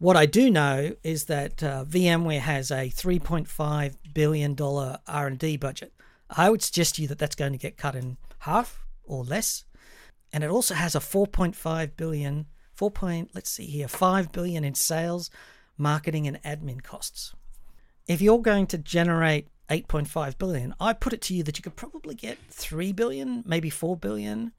What 0.00 0.16
I 0.16 0.24
do 0.24 0.48
know 0.50 0.94
is 1.04 1.26
that 1.26 1.62
uh, 1.62 1.84
VMware 1.84 2.40
has 2.40 2.70
a 2.70 2.88
3.5 2.88 3.96
billion 4.14 4.54
dollar 4.54 4.98
R&D 5.06 5.58
budget. 5.58 5.92
I 6.30 6.48
would 6.48 6.62
suggest 6.62 6.94
to 6.94 7.02
you 7.02 7.08
that 7.08 7.18
that's 7.18 7.34
going 7.34 7.52
to 7.52 7.58
get 7.58 7.76
cut 7.76 7.94
in 7.94 8.16
half 8.38 8.82
or 9.04 9.24
less. 9.24 9.66
And 10.32 10.42
it 10.42 10.48
also 10.48 10.72
has 10.72 10.94
a 10.94 11.00
4.5 11.00 11.96
billion 11.98 12.46
4 12.72 12.90
point 12.90 13.32
let's 13.34 13.50
see 13.50 13.66
here 13.66 13.88
5 13.88 14.32
billion 14.32 14.64
in 14.64 14.74
sales 14.74 15.28
marketing 15.76 16.26
and 16.26 16.42
admin 16.44 16.82
costs. 16.82 17.34
If 18.06 18.22
you're 18.22 18.40
going 18.40 18.68
to 18.68 18.78
generate 18.78 19.48
8.5 19.68 20.38
billion 20.38 20.74
i 20.80 20.94
put 20.94 21.12
it 21.12 21.20
to 21.22 21.34
you 21.34 21.42
that 21.42 21.58
you 21.58 21.62
could 21.62 21.76
probably 21.76 22.14
get 22.14 22.38
3 22.48 22.92
billion 22.92 23.44
maybe 23.46 23.68
4 23.68 23.98
billion 23.98 24.52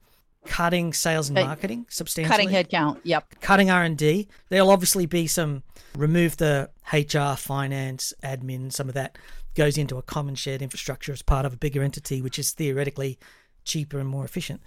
cutting 0.46 0.92
sales 0.92 1.28
and 1.28 1.36
marketing 1.36 1.86
substantially 1.88 2.46
Cutting 2.46 2.48
headcount. 2.48 2.98
Yep. 3.04 3.40
cutting 3.40 3.70
r&d 3.70 4.28
there'll 4.48 4.70
obviously 4.70 5.06
be 5.06 5.26
some 5.26 5.62
remove 5.96 6.36
the 6.38 6.68
hr 6.92 7.36
finance 7.36 8.12
admin 8.24 8.72
some 8.72 8.88
of 8.88 8.94
that 8.94 9.16
goes 9.54 9.78
into 9.78 9.98
a 9.98 10.02
common 10.02 10.34
shared 10.34 10.60
infrastructure 10.62 11.12
as 11.12 11.22
part 11.22 11.46
of 11.46 11.52
a 11.52 11.56
bigger 11.56 11.82
entity 11.82 12.20
which 12.20 12.38
is 12.38 12.50
theoretically 12.52 13.18
cheaper 13.64 13.98
and 14.00 14.08
more 14.08 14.24
efficient 14.24 14.60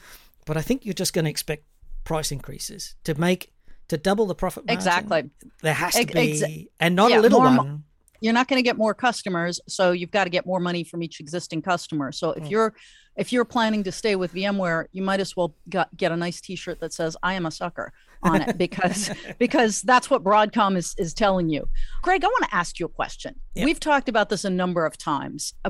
but 0.46 0.56
i 0.56 0.62
think 0.62 0.86
you're 0.86 0.94
just 0.94 1.14
going 1.14 1.26
to 1.26 1.32
expect 1.32 1.66
price 2.06 2.32
increases 2.32 2.96
to 3.04 3.14
make 3.20 3.52
to 3.90 3.98
double 3.98 4.26
the 4.26 4.36
profit 4.36 4.66
margin 4.66 4.78
Exactly. 4.78 5.30
there 5.62 5.74
has 5.74 5.94
to 5.96 6.06
be 6.06 6.14
exa- 6.14 6.68
and 6.80 6.96
not 6.96 7.12
yeah, 7.12 7.20
a 7.20 7.22
little 7.22 7.42
more 7.42 7.52
mo- 7.52 7.58
one 7.64 7.84
You're 8.26 8.34
not 8.34 8.48
going 8.48 8.58
to 8.58 8.64
get 8.64 8.76
more 8.76 8.96
customers, 8.96 9.62
so 9.68 9.92
you've 9.92 10.10
got 10.10 10.24
to 10.24 10.32
get 10.32 10.48
more 10.48 10.60
money 10.60 10.84
from 10.84 11.04
each 11.04 11.20
existing 11.20 11.62
customer. 11.62 12.12
So 12.12 12.32
if 12.32 12.44
Mm. 12.46 12.50
you're 12.50 12.74
if 13.16 13.32
you're 13.32 13.46
planning 13.46 13.84
to 13.84 13.92
stay 13.92 14.16
with 14.18 14.34
VMware, 14.34 14.88
you 14.92 15.02
might 15.02 15.20
as 15.22 15.38
well 15.38 15.56
got, 15.70 15.96
get 15.96 16.12
a 16.12 16.18
nice 16.18 16.42
T-shirt 16.42 16.80
that 16.80 16.92
says 16.92 17.16
"I 17.22 17.36
am 17.36 17.46
a 17.46 17.52
sucker" 17.52 17.94
on 18.24 18.42
it 18.42 18.58
because 18.58 19.12
because 19.38 19.84
that's 19.84 20.10
what 20.10 20.24
Broadcom 20.24 20.76
is 20.76 20.96
is 20.98 21.14
telling 21.14 21.48
you. 21.50 21.70
Greg, 22.02 22.24
I 22.24 22.28
want 22.28 22.46
to 22.50 22.56
ask 22.56 22.80
you 22.80 22.88
a 22.88 22.90
question. 22.90 23.36
Yeah. 23.54 23.66
We've 23.66 23.80
talked 23.80 24.10
about 24.10 24.30
this 24.30 24.44
a 24.44 24.50
number 24.50 24.88
of 24.88 24.98
times. 24.98 25.54
Uh, 25.64 25.70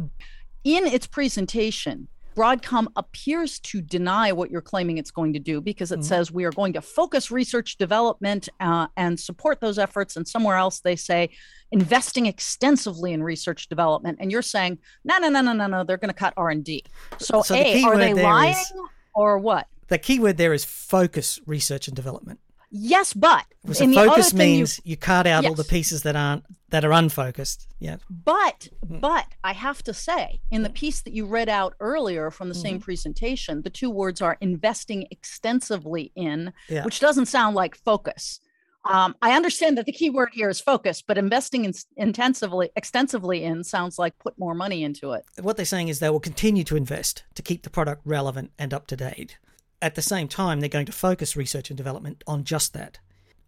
in 0.63 0.87
its 0.87 1.07
presentation, 1.07 2.07
Broadcom 2.35 2.87
appears 2.97 3.59
to 3.59 3.81
deny 3.81 4.31
what 4.33 4.51
you're 4.51 4.61
claiming 4.61 4.97
it's 4.97 5.11
going 5.11 5.31
to 5.33 5.39
do 5.39 5.61
because 5.61 5.91
it 5.93 5.99
Mhm. 5.99 6.03
says 6.03 6.31
we 6.31 6.43
are 6.43 6.51
going 6.51 6.73
to 6.73 6.81
focus 6.81 7.31
research 7.31 7.77
development 7.77 8.49
uh, 8.59 8.87
and 8.97 9.17
support 9.19 9.61
those 9.61 9.79
efforts. 9.79 10.17
And 10.17 10.27
somewhere 10.27 10.57
else 10.57 10.81
they 10.81 10.97
say 10.97 11.29
investing 11.71 12.25
extensively 12.25 13.13
in 13.13 13.23
research 13.23 13.69
development. 13.69 14.17
And 14.19 14.31
you're 14.31 14.41
saying 14.41 14.79
no, 15.05 15.17
no, 15.17 15.29
no, 15.29 15.41
no, 15.41 15.53
no, 15.53 15.67
no. 15.67 15.83
They're 15.85 15.97
going 15.97 16.09
to 16.09 16.13
cut 16.13 16.33
R 16.35 16.49
and 16.49 16.63
D. 16.63 16.83
So, 17.19 17.41
So 17.41 17.55
a 17.55 17.63
key 17.63 17.85
are 17.85 17.97
they 17.97 18.13
lying 18.13 18.51
is- 18.51 18.73
or 19.13 19.37
what? 19.39 19.67
the 19.87 19.97
key 19.97 20.19
word 20.19 20.35
there 20.37 20.53
is 20.53 20.65
focus 20.65 21.39
research 21.45 21.87
and 21.87 21.95
development 21.95 22.39
Yes, 22.71 23.13
but 23.13 23.45
so 23.71 23.83
in 23.83 23.91
the 23.91 23.97
other 23.99 24.09
focus 24.09 24.31
thing 24.31 24.39
you 24.49 24.55
means 24.57 24.81
you, 24.83 24.97
cut 24.97 25.25
out 25.27 25.45
all 25.45 25.53
the 25.53 25.63
pieces 25.63 26.03
that 26.03 26.15
aren't 26.15 26.43
that 26.69 26.83
are 26.83 26.91
unfocused 26.91 27.67
yeah 27.79 27.97
But 28.09 28.69
Mm. 28.85 28.99
but 29.01 29.25
I 29.43 29.53
have 29.53 29.81
to 29.83 29.93
say, 29.93 30.39
in 30.51 30.63
the 30.63 30.69
piece 30.69 31.01
that 31.01 31.13
you 31.13 31.25
read 31.25 31.49
out 31.49 31.73
earlier 31.79 32.29
from 32.31 32.49
the 32.49 32.53
Mm-hmm. 32.55 32.61
same 32.61 32.79
presentation, 32.79 33.61
the 33.61 33.69
two 33.69 33.89
words 33.89 34.21
are 34.21 34.37
investing 34.41 35.07
extensively 35.11 36.11
in, 36.15 36.53
Yeah. 36.69 36.83
which 36.85 36.99
doesn't 36.99 37.27
sound 37.27 37.55
like 37.55 37.75
focus. 37.75 38.39
Um, 38.87 39.15
I 39.21 39.35
understand 39.35 39.77
that 39.79 39.87
the 39.87 39.91
key 39.91 40.11
word 40.11 40.29
here 40.33 40.47
is 40.49 40.61
focus, 40.61 41.01
but 41.01 41.17
investing 41.17 41.65
in, 41.65 41.73
intensively, 41.97 42.69
extensively 42.75 43.43
in 43.43 43.63
sounds 43.63 43.97
like 43.97 44.17
put 44.19 44.37
more 44.37 44.53
money 44.53 44.83
into 44.83 45.13
it. 45.13 45.25
what 45.41 45.57
they're 45.57 45.65
saying 45.65 45.87
is 45.87 45.97
they 45.99 46.09
will 46.11 46.19
continue 46.19 46.63
to 46.65 46.75
invest 46.75 47.23
to 47.33 47.41
keep 47.41 47.63
the 47.63 47.69
product 47.71 48.01
relevant 48.05 48.51
and 48.59 48.73
up 48.73 48.85
to 48.87 48.95
date. 48.95 49.37
At 49.85 49.93
the 49.93 50.01
same 50.01 50.27
time, 50.27 50.61
they're 50.61 50.67
going 50.67 50.87
to 50.87 50.91
focus 50.91 51.35
research 51.37 51.69
and 51.69 51.77
development 51.77 52.23
on 52.25 52.43
just 52.43 52.73
that. 52.73 52.97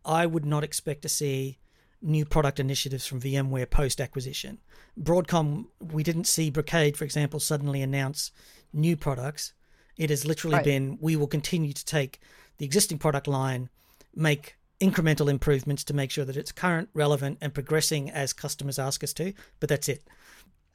I 0.06 0.28
would 0.28 0.46
not 0.46 0.64
expect 0.64 1.02
to 1.02 1.10
see 1.10 1.58
new 2.00 2.26
product 2.26 2.60
initiatives 2.60 3.08
from 3.08 3.20
VMware 3.20 3.68
post 3.68 4.00
acquisition. 4.00 4.60
Broadcom, 5.02 5.66
we 5.82 6.04
didn't 6.04 6.26
see 6.28 6.52
Brocade, 6.52 6.96
for 6.96 7.06
example, 7.06 7.40
suddenly 7.40 7.82
announce 7.82 8.32
new 8.72 8.96
products. 8.96 9.54
It 9.98 10.12
has 10.12 10.26
literally 10.28 10.58
Right. 10.58 10.64
been 10.64 11.00
we 11.02 11.16
will 11.16 11.26
continue 11.26 11.74
to 11.74 11.84
take 11.84 12.22
the 12.60 12.66
existing 12.66 13.00
product 13.00 13.26
line, 13.28 13.70
make 14.14 14.58
incremental 14.80 15.30
improvements 15.32 15.84
to 15.86 15.94
make 15.96 16.12
sure 16.12 16.24
that 16.26 16.38
it's 16.38 16.52
current, 16.52 16.90
relevant, 16.94 17.40
and 17.42 17.52
progressing 17.52 18.12
as 18.12 18.32
customers 18.32 18.78
ask 18.78 19.04
us 19.04 19.12
to. 19.14 19.34
But 19.60 19.70
that's 19.70 19.90
it. 19.90 20.08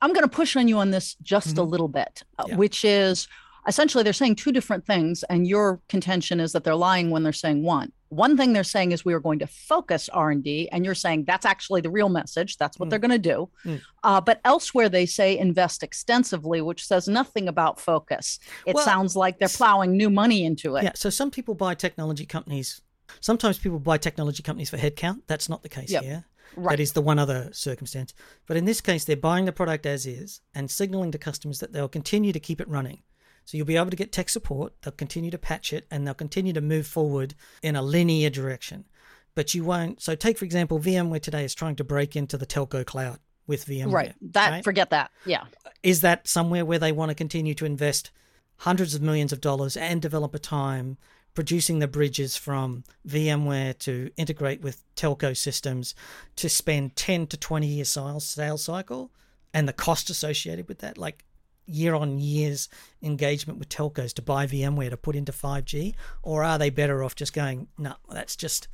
I'm 0.01 0.12
going 0.12 0.29
to 0.29 0.37
push 0.37 0.57
on 0.57 0.66
you 0.66 0.79
on 0.79 0.90
this 0.90 1.14
just 1.22 1.57
a 1.57 1.62
Mhm. 1.62 1.70
little 1.70 1.87
bit, 1.87 2.25
uh, 2.37 2.46
Yeah. 2.48 2.57
which 2.57 2.85
is 2.85 3.29
essentially 3.68 4.03
they're 4.05 4.12
saying 4.12 4.37
two 4.37 4.53
different 4.53 4.87
things, 4.87 5.22
and 5.25 5.46
your 5.46 5.81
contention 5.88 6.40
is 6.40 6.53
that 6.53 6.64
they're 6.64 6.75
lying 6.75 7.11
when 7.11 7.22
they're 7.22 7.33
saying 7.33 7.62
one. 7.62 7.92
One 8.09 8.37
thing 8.37 8.53
they're 8.53 8.62
saying 8.64 8.92
is 8.92 9.05
we 9.07 9.14
are 9.14 9.20
going 9.20 9.38
to 9.38 9.46
focus 9.46 10.09
R 10.11 10.31
and 10.31 10.44
D, 10.44 10.68
and 10.70 10.85
you're 10.85 10.94
saying 10.94 11.25
that's 11.25 11.46
actually 11.46 11.81
the 11.81 11.90
real 11.90 12.11
message. 12.11 12.59
That's 12.59 12.79
what 12.79 12.87
Mm. 12.87 12.90
they're 12.90 12.98
going 12.98 13.11
to 13.12 13.18
do. 13.18 13.48
Mm. 13.64 13.81
Uh, 14.03 14.20
but 14.20 14.40
elsewhere 14.44 14.88
they 14.90 15.07
say 15.07 15.38
invest 15.38 15.83
extensively, 15.83 16.61
which 16.61 16.85
says 16.87 17.09
nothing 17.09 17.48
about 17.48 17.81
focus. 17.81 18.38
It 18.66 18.75
Well, 18.75 18.85
sounds 18.85 19.16
like 19.16 19.38
they're 19.38 19.48
plowing 19.48 19.96
new 19.96 20.11
money 20.11 20.44
into 20.44 20.77
it. 20.77 20.85
Yeah, 20.85 20.92
so 20.94 21.09
some 21.09 21.31
people 21.31 21.55
buy 21.55 21.75
technology 21.75 22.27
companies. 22.27 22.83
Sometimes 23.20 23.59
people 23.59 23.79
buy 23.79 23.96
technology 23.98 24.42
companies 24.42 24.68
for 24.70 24.77
headcount. 24.77 25.22
That's 25.27 25.48
not 25.48 25.62
the 25.62 25.68
case 25.68 25.90
Yep. 25.90 26.03
here. 26.05 26.25
Right. 26.55 26.77
That 26.77 26.81
is 26.83 26.92
the 26.92 27.01
one 27.01 27.18
other 27.18 27.48
circumstance. 27.53 28.12
But 28.46 28.59
in 28.59 28.66
this 28.66 28.83
case, 28.83 29.05
they're 29.05 29.16
buying 29.16 29.46
the 29.46 29.53
product 29.53 29.87
as 29.87 30.05
is 30.05 30.42
and 30.55 30.70
signaling 30.70 31.11
to 31.12 31.18
customers 31.18 31.61
that 31.61 31.72
they'll 31.72 31.88
continue 31.88 32.33
to 32.35 32.40
keep 32.40 32.61
it 32.61 32.68
running. 32.68 33.03
So 33.44 33.57
you'll 33.57 33.66
be 33.66 33.76
able 33.76 33.90
to 33.90 33.96
get 33.96 34.12
tech 34.12 34.28
support. 34.28 34.72
They'll 34.83 34.92
continue 34.92 35.31
to 35.31 35.38
patch 35.38 35.72
it 35.72 35.87
and 35.90 36.07
they'll 36.07 36.14
continue 36.14 36.52
to 36.52 36.61
move 36.61 36.87
forward 36.87 37.35
in 37.62 37.76
a 37.76 37.83
linear 37.83 38.31
direction. 38.31 38.87
But 39.35 39.55
you 39.55 39.64
won't. 39.64 40.00
So 40.02 40.14
take 40.14 40.38
for 40.38 40.44
example, 40.44 40.78
VMware 40.78 41.22
today 41.22 41.44
is 41.44 41.55
trying 41.55 41.76
to 41.76 41.85
break 41.85 42.16
into 42.16 42.37
the 42.37 42.46
telco 42.46 42.85
cloud 42.85 43.18
with 43.46 43.66
VMware. 43.66 43.92
Right. 43.92 44.14
That 44.33 44.50
right? 44.50 44.64
forget 44.64 44.90
that. 44.90 45.11
Yeah. 45.26 45.44
is 45.83 46.02
that 46.02 46.28
somewhere 46.28 46.64
where 46.64 46.78
they 46.78 46.92
want 46.92 47.11
to 47.11 47.14
continue 47.14 47.55
to 47.55 47.64
invest 47.64 48.11
hundreds 48.59 48.94
of 48.94 49.02
millions 49.02 49.33
of 49.33 49.40
dollars 49.40 49.76
and 49.76 50.00
developer 50.00 50.38
time 50.38 50.96
producing 51.35 51.78
the 51.78 51.88
bridges 51.88 52.37
from 52.37 52.85
VMware 53.09 53.78
to 53.78 54.11
integrate 54.16 54.61
with 54.61 54.85
telco 54.94 55.37
systems 55.37 55.94
to 56.37 56.48
spend 56.48 56.94
10 56.94 57.26
to 57.28 57.37
20 57.37 57.66
year 57.66 57.85
sales 57.85 58.28
sales 58.28 58.62
cycle 58.62 59.11
and 59.55 59.66
the 59.66 59.72
cost 59.72 60.11
associated 60.11 60.68
with 60.68 60.78
that 60.78 60.98
like 60.98 61.24
year 61.66 61.94
on 61.94 62.18
years 62.18 62.68
engagement 63.03 63.59
with 63.59 63.68
telcos 63.68 64.12
to 64.12 64.22
buy 64.22 64.46
VMware 64.46 64.90
to 64.90 64.96
put 64.96 65.16
into 65.16 65.33
5G 65.33 65.94
or 66.22 66.42
are 66.42 66.59
they 66.59 66.70
better 66.70 67.05
off 67.05 67.14
just 67.14 67.33
going 67.33 67.68
no 67.79 67.94
that's 68.11 68.37
just 68.37 68.68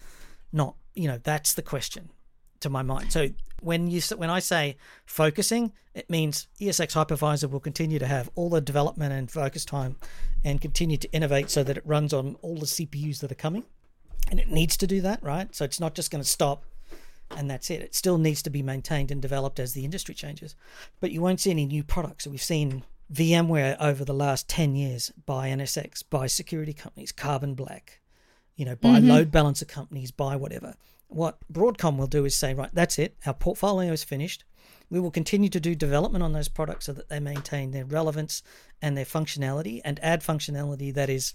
not 0.52 0.74
you 0.94 1.06
know 1.06 1.18
that's 1.22 1.52
the 1.52 1.62
question 1.62 2.10
to 2.60 2.70
my 2.70 2.82
mind. 2.82 3.12
So 3.12 3.28
when 3.60 3.88
you 3.88 4.00
when 4.16 4.30
I 4.30 4.40
say 4.40 4.76
focusing, 5.06 5.72
it 5.94 6.08
means 6.08 6.48
ESX 6.60 6.94
hypervisor 6.94 7.50
will 7.50 7.60
continue 7.60 7.98
to 7.98 8.06
have 8.06 8.30
all 8.34 8.50
the 8.50 8.60
development 8.60 9.12
and 9.12 9.30
focus 9.30 9.64
time, 9.64 9.96
and 10.44 10.60
continue 10.60 10.96
to 10.96 11.12
innovate 11.12 11.50
so 11.50 11.62
that 11.64 11.76
it 11.76 11.86
runs 11.86 12.12
on 12.12 12.36
all 12.42 12.56
the 12.56 12.66
CPUs 12.66 13.20
that 13.20 13.32
are 13.32 13.36
coming, 13.36 13.64
and 14.30 14.38
it 14.40 14.48
needs 14.48 14.76
to 14.78 14.86
do 14.86 15.00
that, 15.02 15.22
right? 15.22 15.54
So 15.54 15.64
it's 15.64 15.80
not 15.80 15.94
just 15.94 16.10
going 16.10 16.22
to 16.22 16.28
stop, 16.28 16.64
and 17.36 17.50
that's 17.50 17.70
it. 17.70 17.80
It 17.82 17.94
still 17.94 18.18
needs 18.18 18.42
to 18.42 18.50
be 18.50 18.62
maintained 18.62 19.10
and 19.10 19.20
developed 19.20 19.58
as 19.60 19.72
the 19.72 19.84
industry 19.84 20.14
changes, 20.14 20.54
but 21.00 21.10
you 21.10 21.20
won't 21.20 21.40
see 21.40 21.50
any 21.50 21.66
new 21.66 21.84
products. 21.84 22.26
We've 22.26 22.42
seen 22.42 22.84
VMware 23.12 23.76
over 23.80 24.04
the 24.04 24.14
last 24.14 24.48
ten 24.48 24.76
years 24.76 25.12
buy 25.26 25.48
NSX, 25.48 26.02
buy 26.08 26.26
security 26.26 26.72
companies, 26.72 27.12
Carbon 27.12 27.54
Black, 27.54 28.00
you 28.56 28.64
know, 28.64 28.76
buy 28.76 29.00
Mhm. 29.00 29.08
load 29.08 29.30
balancer 29.30 29.64
companies, 29.64 30.10
buy 30.10 30.36
whatever. 30.36 30.74
What 31.08 31.38
Broadcom 31.50 31.96
will 31.96 32.06
do 32.06 32.24
is 32.24 32.34
say, 32.34 32.52
right, 32.52 32.70
that's 32.74 32.98
it. 32.98 33.16
Our 33.24 33.32
portfolio 33.34 33.92
is 33.92 34.04
finished. 34.04 34.44
We 34.90 35.00
will 35.00 35.10
continue 35.10 35.48
to 35.50 35.60
do 35.60 35.74
development 35.74 36.22
on 36.22 36.32
those 36.32 36.48
products 36.48 36.86
so 36.86 36.92
that 36.94 37.08
they 37.08 37.20
maintain 37.20 37.70
their 37.70 37.84
relevance 37.84 38.42
and 38.82 38.96
their 38.96 39.04
functionality 39.04 39.80
and 39.84 39.98
add 40.02 40.22
functionality 40.22 40.92
that 40.94 41.08
is 41.08 41.34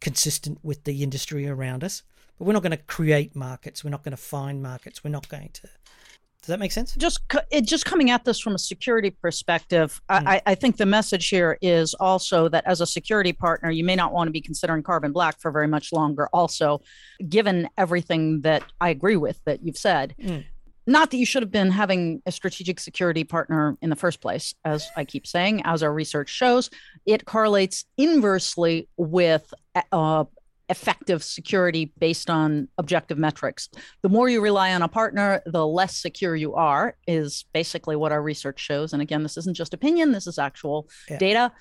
consistent 0.00 0.58
with 0.62 0.84
the 0.84 1.02
industry 1.02 1.46
around 1.46 1.82
us. 1.82 2.02
But 2.38 2.44
we're 2.46 2.52
not 2.52 2.62
going 2.62 2.72
to 2.72 2.76
create 2.76 3.34
markets. 3.34 3.82
We're 3.84 3.90
not 3.90 4.02
going 4.04 4.16
to 4.16 4.22
find 4.22 4.62
markets. 4.62 5.02
We're 5.02 5.10
not 5.10 5.28
going 5.28 5.50
to. 5.54 5.62
Does 5.62 6.48
that 6.52 6.60
make 6.60 6.70
sense? 6.70 6.94
just 6.94 7.20
it 7.50 7.62
just 7.62 7.84
coming 7.84 8.10
at 8.10 8.24
this 8.24 8.38
from 8.38 8.54
a 8.54 8.58
security 8.58 9.10
perspective 9.10 10.00
Mm. 10.08 10.28
I, 10.28 10.42
I 10.46 10.54
think 10.54 10.76
the 10.76 10.86
message 10.86 11.28
here 11.28 11.58
is 11.60 11.92
also 11.94 12.48
that 12.50 12.64
as 12.66 12.80
a 12.80 12.86
security 12.86 13.32
partner 13.32 13.68
you 13.68 13.82
may 13.82 13.96
not 13.96 14.12
want 14.12 14.28
to 14.28 14.32
be 14.32 14.40
considering 14.40 14.84
carbon 14.84 15.10
black 15.10 15.40
for 15.40 15.50
very 15.50 15.66
much 15.66 15.92
longer 15.92 16.28
also 16.32 16.82
given 17.28 17.68
everything 17.76 18.42
that 18.42 18.62
i 18.80 18.90
agree 18.90 19.16
with 19.16 19.40
that 19.44 19.64
you've 19.64 19.76
said 19.76 20.14
Mm. 20.22 20.44
not 20.86 21.10
that 21.10 21.16
you 21.16 21.26
should 21.26 21.42
have 21.42 21.50
been 21.50 21.72
having 21.72 22.22
a 22.26 22.30
strategic 22.30 22.78
security 22.78 23.24
partner 23.24 23.76
in 23.82 23.90
the 23.90 23.96
first 23.96 24.20
place, 24.20 24.54
as 24.64 24.86
I 24.96 25.04
keep 25.04 25.26
saying, 25.26 25.62
as 25.64 25.82
our 25.82 25.92
research 25.92 26.28
shows, 26.30 26.70
it 27.06 27.24
correlates 27.24 27.86
inversely 27.96 28.88
with 28.96 29.52
uh, 29.90 30.24
effective 30.68 31.22
security 31.22 31.92
based 31.98 32.28
on 32.28 32.68
objective 32.78 33.18
metrics. 33.18 33.68
The 34.02 34.08
more 34.08 34.28
you 34.28 34.40
rely 34.40 34.74
on 34.74 34.82
a 34.82 34.88
partner, 34.88 35.42
the 35.46 35.66
less 35.66 35.96
secure 35.96 36.34
you 36.34 36.54
are, 36.54 36.96
is 37.06 37.44
basically 37.52 37.96
what 37.96 38.12
our 38.12 38.22
research 38.22 38.60
shows. 38.60 38.92
And 38.92 39.00
again, 39.00 39.22
this 39.22 39.36
isn't 39.36 39.56
just 39.56 39.74
opinion, 39.74 40.12
this 40.12 40.26
is 40.26 40.38
actual 40.38 40.88
yeah. 41.08 41.18
data 41.18 41.52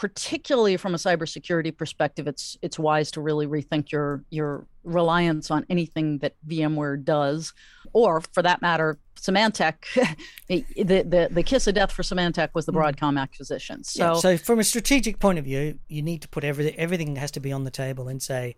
particularly 0.00 0.78
from 0.78 0.94
a 0.94 0.96
cybersecurity 0.96 1.76
perspective, 1.76 2.26
it's 2.26 2.56
it's 2.62 2.78
wise 2.78 3.10
to 3.10 3.20
really 3.20 3.46
rethink 3.46 3.92
your 3.92 4.24
your 4.30 4.66
reliance 4.82 5.50
on 5.50 5.66
anything 5.68 6.16
that 6.20 6.32
VMware 6.48 7.04
does, 7.04 7.52
or 7.92 8.20
for 8.20 8.42
that 8.42 8.62
matter, 8.62 8.98
Symantec. 9.20 9.74
the, 10.48 10.64
the 10.76 11.28
the 11.30 11.42
kiss 11.42 11.66
of 11.66 11.74
death 11.74 11.92
for 11.92 12.02
Symantec 12.02 12.50
was 12.54 12.66
the 12.66 12.72
hmm. 12.72 12.78
Broadcom 12.78 13.20
acquisition. 13.20 13.84
So, 13.84 14.14
yeah, 14.14 14.14
so 14.14 14.36
from 14.36 14.58
a 14.58 14.64
strategic 14.64 15.18
point 15.18 15.38
of 15.38 15.44
view, 15.44 15.78
you 15.88 16.02
need 16.02 16.22
to 16.22 16.28
put 16.28 16.44
everything 16.44 16.74
everything 16.76 17.16
has 17.16 17.30
to 17.32 17.40
be 17.40 17.52
on 17.52 17.64
the 17.64 17.70
table 17.70 18.08
and 18.08 18.22
say, 18.22 18.56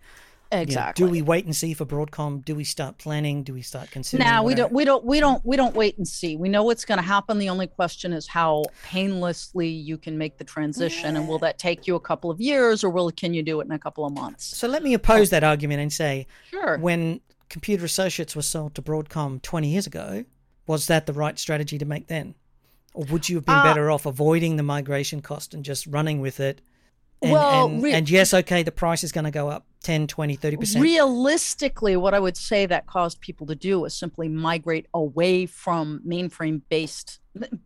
Exactly. 0.53 1.03
You 1.03 1.07
know, 1.07 1.11
do 1.11 1.13
we 1.13 1.23
wait 1.23 1.47
and 1.47 1.57
see 1.57 1.73
for 1.73 1.87
Broadcom? 1.87 2.45
Do 2.45 2.55
we 2.55 2.65
start 2.65 2.99
planning? 2.99 3.43
Do 3.43 3.55
we 3.55 3.63
start 3.63 3.91
considering? 3.91 4.29
Now 4.29 4.45
we 4.45 4.55
don't. 4.55 4.71
We 4.71 4.85
don't. 4.85 5.05
We 5.05 5.19
don't. 5.19 5.45
We 5.45 5.57
don't 5.57 5.75
wait 5.75 5.97
and 5.97 6.07
see. 6.07 6.37
We 6.37 6.49
know 6.49 6.63
what's 6.63 6.85
going 6.85 6.99
to 6.99 7.05
happen. 7.05 7.39
The 7.39 7.49
only 7.49 7.67
question 7.67 8.13
is 8.13 8.27
how 8.29 8.65
painlessly 8.85 9.69
you 9.69 9.97
can 9.97 10.19
make 10.19 10.37
the 10.37 10.45
transition, 10.45 11.15
yeah. 11.15 11.21
and 11.21 11.29
will 11.29 11.39
that 11.39 11.59
take 11.59 11.87
you 11.87 11.95
a 11.95 12.01
couple 12.01 12.31
of 12.31 12.41
years, 12.41 12.85
or 12.85 12.91
will 12.91 13.11
can 13.11 13.33
you 13.33 13.43
do 13.43 13.61
it 13.61 13.65
in 13.65 13.73
a 13.73 13.79
couple 13.79 14.05
of 14.05 14.13
months? 14.13 14.57
So 14.57 14.69
let 14.69 14.83
me 14.83 14.93
oppose 14.93 15.31
that 15.31 15.43
argument 15.43 15.81
and 15.81 15.93
say, 15.93 16.27
sure. 16.51 16.77
When 16.79 17.21
Computer 17.53 17.85
Associates 17.85 18.35
was 18.35 18.47
sold 18.47 18.75
to 18.75 18.83
Broadcom 18.83 19.43
20 19.43 19.69
years 19.69 19.87
ago, 19.87 20.25
was 20.67 20.87
that 20.87 21.05
the 21.05 21.13
right 21.13 21.39
strategy 21.39 21.77
to 21.77 21.85
make 21.85 22.07
then? 22.07 22.35
Or 22.95 23.05
would 23.05 23.29
you 23.29 23.37
have 23.37 23.45
been 23.45 23.55
uh, 23.55 23.63
better 23.63 23.91
off 23.91 24.07
avoiding 24.07 24.57
the 24.57 24.63
migration 24.63 25.21
cost 25.21 25.53
and 25.53 25.63
just 25.63 25.87
running 25.87 26.23
with 26.23 26.41
it 26.41 26.63
and, 27.21 27.33
well, 27.33 27.67
and, 27.67 27.83
re- 27.83 27.93
and 27.93 28.09
yes, 28.09 28.33
okay, 28.33 28.63
the 28.63 28.73
price 28.73 29.05
is 29.05 29.13
going 29.13 29.27
to 29.27 29.31
go 29.31 29.49
up 29.49 29.67
10, 29.83 30.07
20, 30.07 30.37
30%. 30.37 30.81
Realistically, 30.81 31.97
what 31.97 32.15
I 32.15 32.21
would 32.21 32.37
say 32.37 32.67
that 32.67 32.87
caused 32.87 33.21
people 33.21 33.47
to 33.49 33.55
do 33.55 33.81
was 33.81 33.95
simply 33.95 34.29
migrate 34.29 34.87
away 34.95 35.47
from 35.47 36.01
mainframe 36.07 36.63
based 36.69 37.21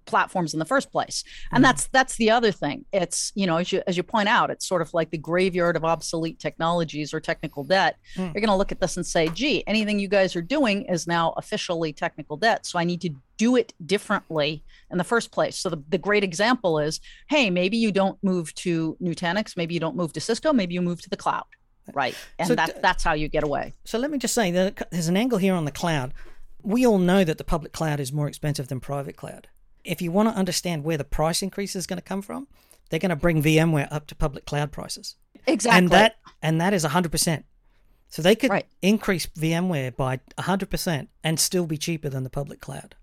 platforms 0.04 0.52
in 0.52 0.58
the 0.58 0.64
first 0.64 0.90
place. 0.90 1.24
And 1.52 1.62
mm 1.62 1.66
that's 1.66 1.88
that's 1.88 2.14
the 2.14 2.30
other 2.30 2.52
thing. 2.52 2.84
It's, 2.92 3.32
you 3.34 3.44
know, 3.44 3.56
as 3.56 3.72
you 3.72 3.82
as 3.88 3.96
you 3.96 4.04
point 4.04 4.28
out, 4.28 4.50
it's 4.50 4.64
sort 4.64 4.82
of 4.82 4.94
like 4.94 5.10
the 5.10 5.18
graveyard 5.18 5.74
of 5.74 5.84
obsolete 5.84 6.38
technologies 6.38 7.12
or 7.12 7.18
technical 7.18 7.64
debt. 7.64 7.96
Mm. 8.14 8.32
You're 8.32 8.40
going 8.40 8.46
to 8.46 8.54
look 8.54 8.70
at 8.70 8.80
this 8.80 8.96
and 8.96 9.04
say, 9.04 9.28
"Gee, 9.30 9.64
anything 9.66 9.98
you 9.98 10.06
guys 10.06 10.36
are 10.36 10.42
doing 10.42 10.82
is 10.82 11.08
now 11.08 11.34
officially 11.36 11.92
technical 11.92 12.36
debt, 12.36 12.66
so 12.66 12.78
I 12.78 12.84
need 12.84 13.00
to 13.00 13.10
do 13.36 13.56
it 13.56 13.74
differently 13.84 14.62
in 14.92 14.98
the 14.98 15.04
first 15.04 15.32
place." 15.32 15.56
So 15.56 15.70
the, 15.70 15.82
the 15.88 15.98
great 15.98 16.22
example 16.22 16.78
is, 16.78 17.00
"Hey, 17.28 17.50
maybe 17.50 17.76
you 17.76 17.90
don't 17.90 18.22
move 18.22 18.54
to 18.56 18.96
Nutanix, 19.02 19.56
maybe 19.56 19.74
you 19.74 19.80
don't 19.80 19.96
move 19.96 20.12
to 20.12 20.20
Cisco, 20.20 20.52
maybe 20.52 20.74
you 20.74 20.82
move 20.82 21.02
to 21.02 21.10
the 21.10 21.16
cloud." 21.16 21.46
Right? 21.94 22.14
And 22.38 22.48
so 22.48 22.54
that, 22.54 22.82
that's 22.82 23.04
how 23.04 23.14
you 23.14 23.28
get 23.28 23.44
away. 23.44 23.74
So 23.84 23.98
let 23.98 24.10
me 24.10 24.18
just 24.18 24.34
say 24.34 24.50
that 24.50 24.90
there's 24.90 25.08
an 25.08 25.16
angle 25.16 25.38
here 25.38 25.54
on 25.54 25.64
the 25.64 25.70
cloud. 25.70 26.12
We 26.62 26.86
all 26.86 26.98
know 26.98 27.22
that 27.22 27.38
the 27.38 27.44
public 27.44 27.72
cloud 27.72 28.00
is 28.00 28.12
more 28.12 28.26
expensive 28.26 28.68
than 28.68 28.80
private 28.80 29.16
cloud 29.16 29.48
if 29.86 30.02
you 30.02 30.10
want 30.10 30.28
to 30.28 30.34
understand 30.34 30.84
where 30.84 30.98
the 30.98 31.04
price 31.04 31.42
increase 31.42 31.76
is 31.76 31.86
going 31.86 31.98
to 31.98 32.02
come 32.02 32.22
from, 32.22 32.48
they're 32.90 33.00
going 33.00 33.10
to 33.10 33.16
bring 33.16 33.42
VMware 33.42 33.88
up 33.90 34.06
to 34.08 34.14
public 34.14 34.44
cloud 34.44 34.72
prices. 34.72 35.16
Exactly. 35.46 35.78
And 35.78 35.90
that 35.90 36.16
and 36.42 36.60
that 36.60 36.74
is 36.74 36.84
100%. 36.84 37.44
So 38.08 38.22
they 38.22 38.34
could 38.34 38.50
right. 38.50 38.66
increase 38.82 39.26
VMware 39.26 39.96
by 39.96 40.20
100% 40.38 41.08
and 41.24 41.40
still 41.40 41.66
be 41.66 41.78
cheaper 41.78 42.08
than 42.08 42.24
the 42.24 42.30
public 42.30 42.60
cloud 42.60 42.94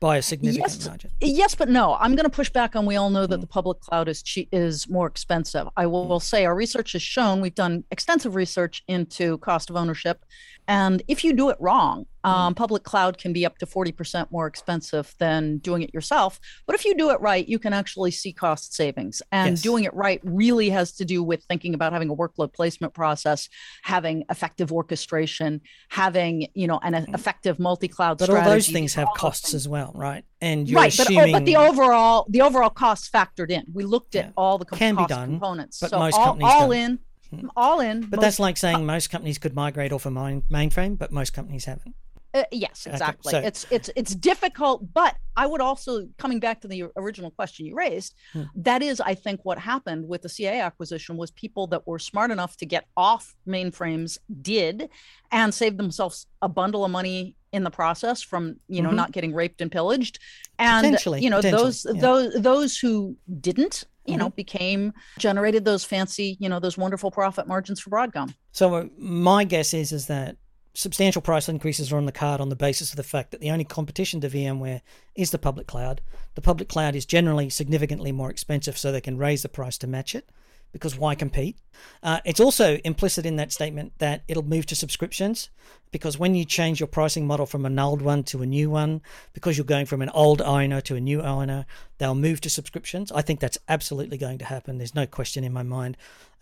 by 0.00 0.16
a 0.16 0.22
significant 0.22 0.70
yes, 0.70 0.86
margin. 0.86 1.10
Yes, 1.20 1.54
but 1.54 1.68
no. 1.68 1.96
I'm 1.98 2.14
going 2.14 2.24
to 2.24 2.30
push 2.30 2.50
back 2.50 2.76
on. 2.76 2.86
We 2.86 2.96
all 2.96 3.10
know 3.10 3.26
that 3.26 3.38
mm. 3.38 3.40
the 3.40 3.46
public 3.46 3.80
cloud 3.80 4.08
is 4.08 4.22
cheap, 4.22 4.48
is 4.52 4.88
more 4.88 5.06
expensive. 5.06 5.68
I 5.76 5.86
will, 5.86 6.04
mm. 6.04 6.08
will 6.08 6.20
say 6.20 6.44
our 6.44 6.54
research 6.54 6.92
has 6.92 7.02
shown 7.02 7.40
we've 7.40 7.54
done 7.54 7.84
extensive 7.90 8.34
research 8.34 8.82
into 8.86 9.38
cost 9.38 9.70
of 9.70 9.76
ownership, 9.76 10.24
and 10.68 11.02
if 11.08 11.24
you 11.24 11.32
do 11.32 11.48
it 11.48 11.56
wrong, 11.58 12.04
mm. 12.22 12.28
um, 12.28 12.54
public 12.54 12.82
cloud 12.82 13.16
can 13.16 13.32
be 13.32 13.46
up 13.46 13.56
to 13.58 13.66
40% 13.66 14.30
more 14.30 14.46
expensive 14.46 15.14
than 15.18 15.56
doing 15.58 15.80
it 15.80 15.94
yourself. 15.94 16.38
But 16.66 16.74
if 16.74 16.84
you 16.84 16.94
do 16.94 17.08
it 17.08 17.18
right, 17.22 17.48
you 17.48 17.58
can 17.58 17.72
actually 17.72 18.10
see 18.10 18.34
cost 18.34 18.74
savings. 18.74 19.22
And 19.32 19.52
yes. 19.52 19.62
doing 19.62 19.84
it 19.84 19.94
right 19.94 20.20
really 20.22 20.68
has 20.68 20.92
to 20.96 21.06
do 21.06 21.22
with 21.22 21.42
thinking 21.44 21.72
about 21.72 21.94
having 21.94 22.10
a 22.10 22.14
workload 22.14 22.52
placement 22.52 22.92
process, 22.92 23.48
having 23.82 24.24
effective 24.30 24.70
orchestration, 24.70 25.62
having 25.88 26.48
you 26.52 26.66
know 26.66 26.78
an 26.82 26.92
mm. 26.92 27.14
effective 27.14 27.58
multi-cloud. 27.58 28.18
But 28.18 28.26
strategy. 28.26 28.46
all 28.46 28.54
those 28.54 28.68
things 28.68 28.92
have 28.92 29.08
costs 29.16 29.54
as 29.54 29.66
well, 29.66 29.92
right? 29.94 30.22
And 30.42 30.70
right, 30.70 30.92
assuming... 30.92 31.32
but, 31.32 31.38
but 31.38 31.44
the 31.46 31.56
overall 31.56 32.26
the 32.28 32.42
overall 32.42 32.70
costs 32.70 33.08
factored 33.08 33.50
in. 33.50 33.64
We 33.72 33.84
looked 33.84 34.14
at 34.16 34.26
yeah. 34.26 34.32
all 34.36 34.58
the 34.58 34.66
com- 34.66 34.78
can 34.78 34.96
cost 34.96 35.08
be 35.08 35.14
done, 35.14 35.30
components. 35.30 35.80
But 35.80 35.90
so 35.90 35.98
most 35.98 36.14
all, 36.14 36.24
companies 36.26 36.52
all 36.52 36.68
don't. 36.68 36.98
In 37.32 37.50
all 37.56 37.80
in. 37.80 38.00
But 38.02 38.16
most, 38.16 38.20
that's 38.22 38.38
like 38.38 38.56
saying 38.56 38.86
most 38.86 39.10
companies 39.10 39.38
could 39.38 39.54
migrate 39.54 39.92
off 39.92 40.06
a 40.06 40.10
main, 40.10 40.42
mainframe, 40.50 40.98
but 40.98 41.12
most 41.12 41.32
companies 41.32 41.64
haven't. 41.64 41.94
Uh, 42.34 42.42
yes, 42.52 42.86
exactly. 42.86 43.34
Okay, 43.34 43.42
so, 43.42 43.46
it's 43.46 43.66
it's 43.70 43.90
it's 43.96 44.14
difficult, 44.14 44.92
but 44.92 45.16
I 45.34 45.46
would 45.46 45.62
also 45.62 46.08
coming 46.18 46.40
back 46.40 46.60
to 46.60 46.68
the 46.68 46.84
original 46.96 47.30
question 47.30 47.64
you 47.64 47.74
raised. 47.74 48.14
Hmm. 48.34 48.42
That 48.54 48.82
is, 48.82 49.00
I 49.00 49.14
think, 49.14 49.44
what 49.44 49.58
happened 49.58 50.06
with 50.06 50.22
the 50.22 50.28
CA 50.28 50.60
acquisition 50.60 51.16
was 51.16 51.30
people 51.30 51.66
that 51.68 51.86
were 51.86 51.98
smart 51.98 52.30
enough 52.30 52.56
to 52.58 52.66
get 52.66 52.86
off 52.98 53.34
mainframes 53.46 54.18
did, 54.42 54.90
and 55.32 55.54
saved 55.54 55.78
themselves 55.78 56.26
a 56.42 56.48
bundle 56.50 56.84
of 56.84 56.90
money 56.90 57.34
in 57.52 57.64
the 57.64 57.70
process 57.70 58.20
from 58.20 58.56
you 58.68 58.82
know 58.82 58.90
mm-hmm. 58.90 58.96
not 58.96 59.12
getting 59.12 59.32
raped 59.32 59.62
and 59.62 59.72
pillaged, 59.72 60.18
and 60.58 60.98
you 61.18 61.30
know 61.30 61.40
those 61.40 61.86
yeah. 61.86 61.98
those 61.98 62.34
those 62.34 62.78
who 62.78 63.16
didn't 63.40 63.84
you 64.08 64.16
know, 64.16 64.26
mm-hmm. 64.26 64.36
became 64.36 64.92
generated 65.18 65.64
those 65.64 65.84
fancy, 65.84 66.36
you 66.40 66.48
know, 66.48 66.58
those 66.58 66.78
wonderful 66.78 67.10
profit 67.10 67.46
margins 67.46 67.80
for 67.80 67.90
Broadcom. 67.90 68.34
So 68.52 68.74
uh, 68.74 68.84
my 68.96 69.44
guess 69.44 69.74
is 69.74 69.92
is 69.92 70.06
that 70.06 70.36
substantial 70.74 71.20
price 71.20 71.48
increases 71.48 71.92
are 71.92 71.96
on 71.96 72.06
the 72.06 72.12
card 72.12 72.40
on 72.40 72.48
the 72.48 72.56
basis 72.56 72.90
of 72.90 72.96
the 72.96 73.02
fact 73.02 73.32
that 73.32 73.40
the 73.40 73.50
only 73.50 73.64
competition 73.64 74.20
to 74.20 74.28
VMware 74.28 74.80
is 75.14 75.30
the 75.30 75.38
public 75.38 75.66
cloud. 75.66 76.00
The 76.34 76.40
public 76.40 76.68
cloud 76.68 76.94
is 76.94 77.04
generally 77.04 77.50
significantly 77.50 78.12
more 78.12 78.30
expensive, 78.30 78.78
so 78.78 78.90
they 78.90 79.00
can 79.00 79.18
raise 79.18 79.42
the 79.42 79.48
price 79.48 79.76
to 79.78 79.86
match 79.86 80.14
it 80.14 80.30
because 80.72 80.96
why 80.96 81.14
compete? 81.14 81.56
Uh, 82.02 82.20
it's 82.24 82.40
also 82.40 82.76
implicit 82.84 83.24
in 83.24 83.36
that 83.36 83.52
statement 83.52 83.92
that 83.98 84.22
it'll 84.28 84.44
move 84.44 84.66
to 84.66 84.74
subscriptions 84.74 85.50
because 85.90 86.18
when 86.18 86.34
you 86.34 86.44
change 86.44 86.80
your 86.80 86.86
pricing 86.86 87.26
model 87.26 87.46
from 87.46 87.64
an 87.64 87.78
old 87.78 88.02
one 88.02 88.22
to 88.24 88.42
a 88.42 88.46
new 88.46 88.70
one, 88.70 89.00
because 89.32 89.56
you're 89.56 89.64
going 89.64 89.86
from 89.86 90.02
an 90.02 90.10
old 90.10 90.42
owner 90.42 90.80
to 90.82 90.96
a 90.96 91.00
new 91.00 91.22
owner, 91.22 91.66
they'll 91.98 92.14
move 92.14 92.40
to 92.42 92.50
subscriptions. 92.50 93.10
I 93.12 93.22
think 93.22 93.40
that's 93.40 93.58
absolutely 93.68 94.18
going 94.18 94.38
to 94.38 94.44
happen. 94.44 94.78
There's 94.78 94.94
no 94.94 95.06
question 95.06 95.44
in 95.44 95.52
my 95.52 95.62
mind. 95.62 95.96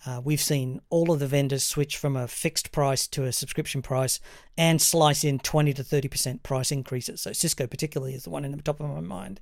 Uh, 0.05 0.21
we've 0.23 0.41
seen 0.41 0.81
all 0.91 1.11
of 1.11 1.21
the 1.21 1.27
vendors 1.27 1.65
switch 1.65 1.97
from 1.97 2.17
a 2.17 2.29
fixed 2.29 2.71
price 2.71 3.07
to 3.09 3.25
a 3.25 3.33
subscription 3.33 3.83
price 3.83 4.21
and 4.59 4.81
slice 4.81 5.25
in 5.25 5.39
20 5.39 5.73
to 5.73 5.83
30% 5.83 6.43
price 6.43 6.71
increases. 6.71 7.23
So 7.23 7.33
Cisco, 7.33 7.67
particularly, 7.67 8.15
is 8.15 8.25
the 8.25 8.31
one 8.31 8.45
in 8.45 8.53
the 8.53 8.63
top 8.63 8.81
of 8.81 8.91
my 8.91 9.01
mind. 9.01 9.41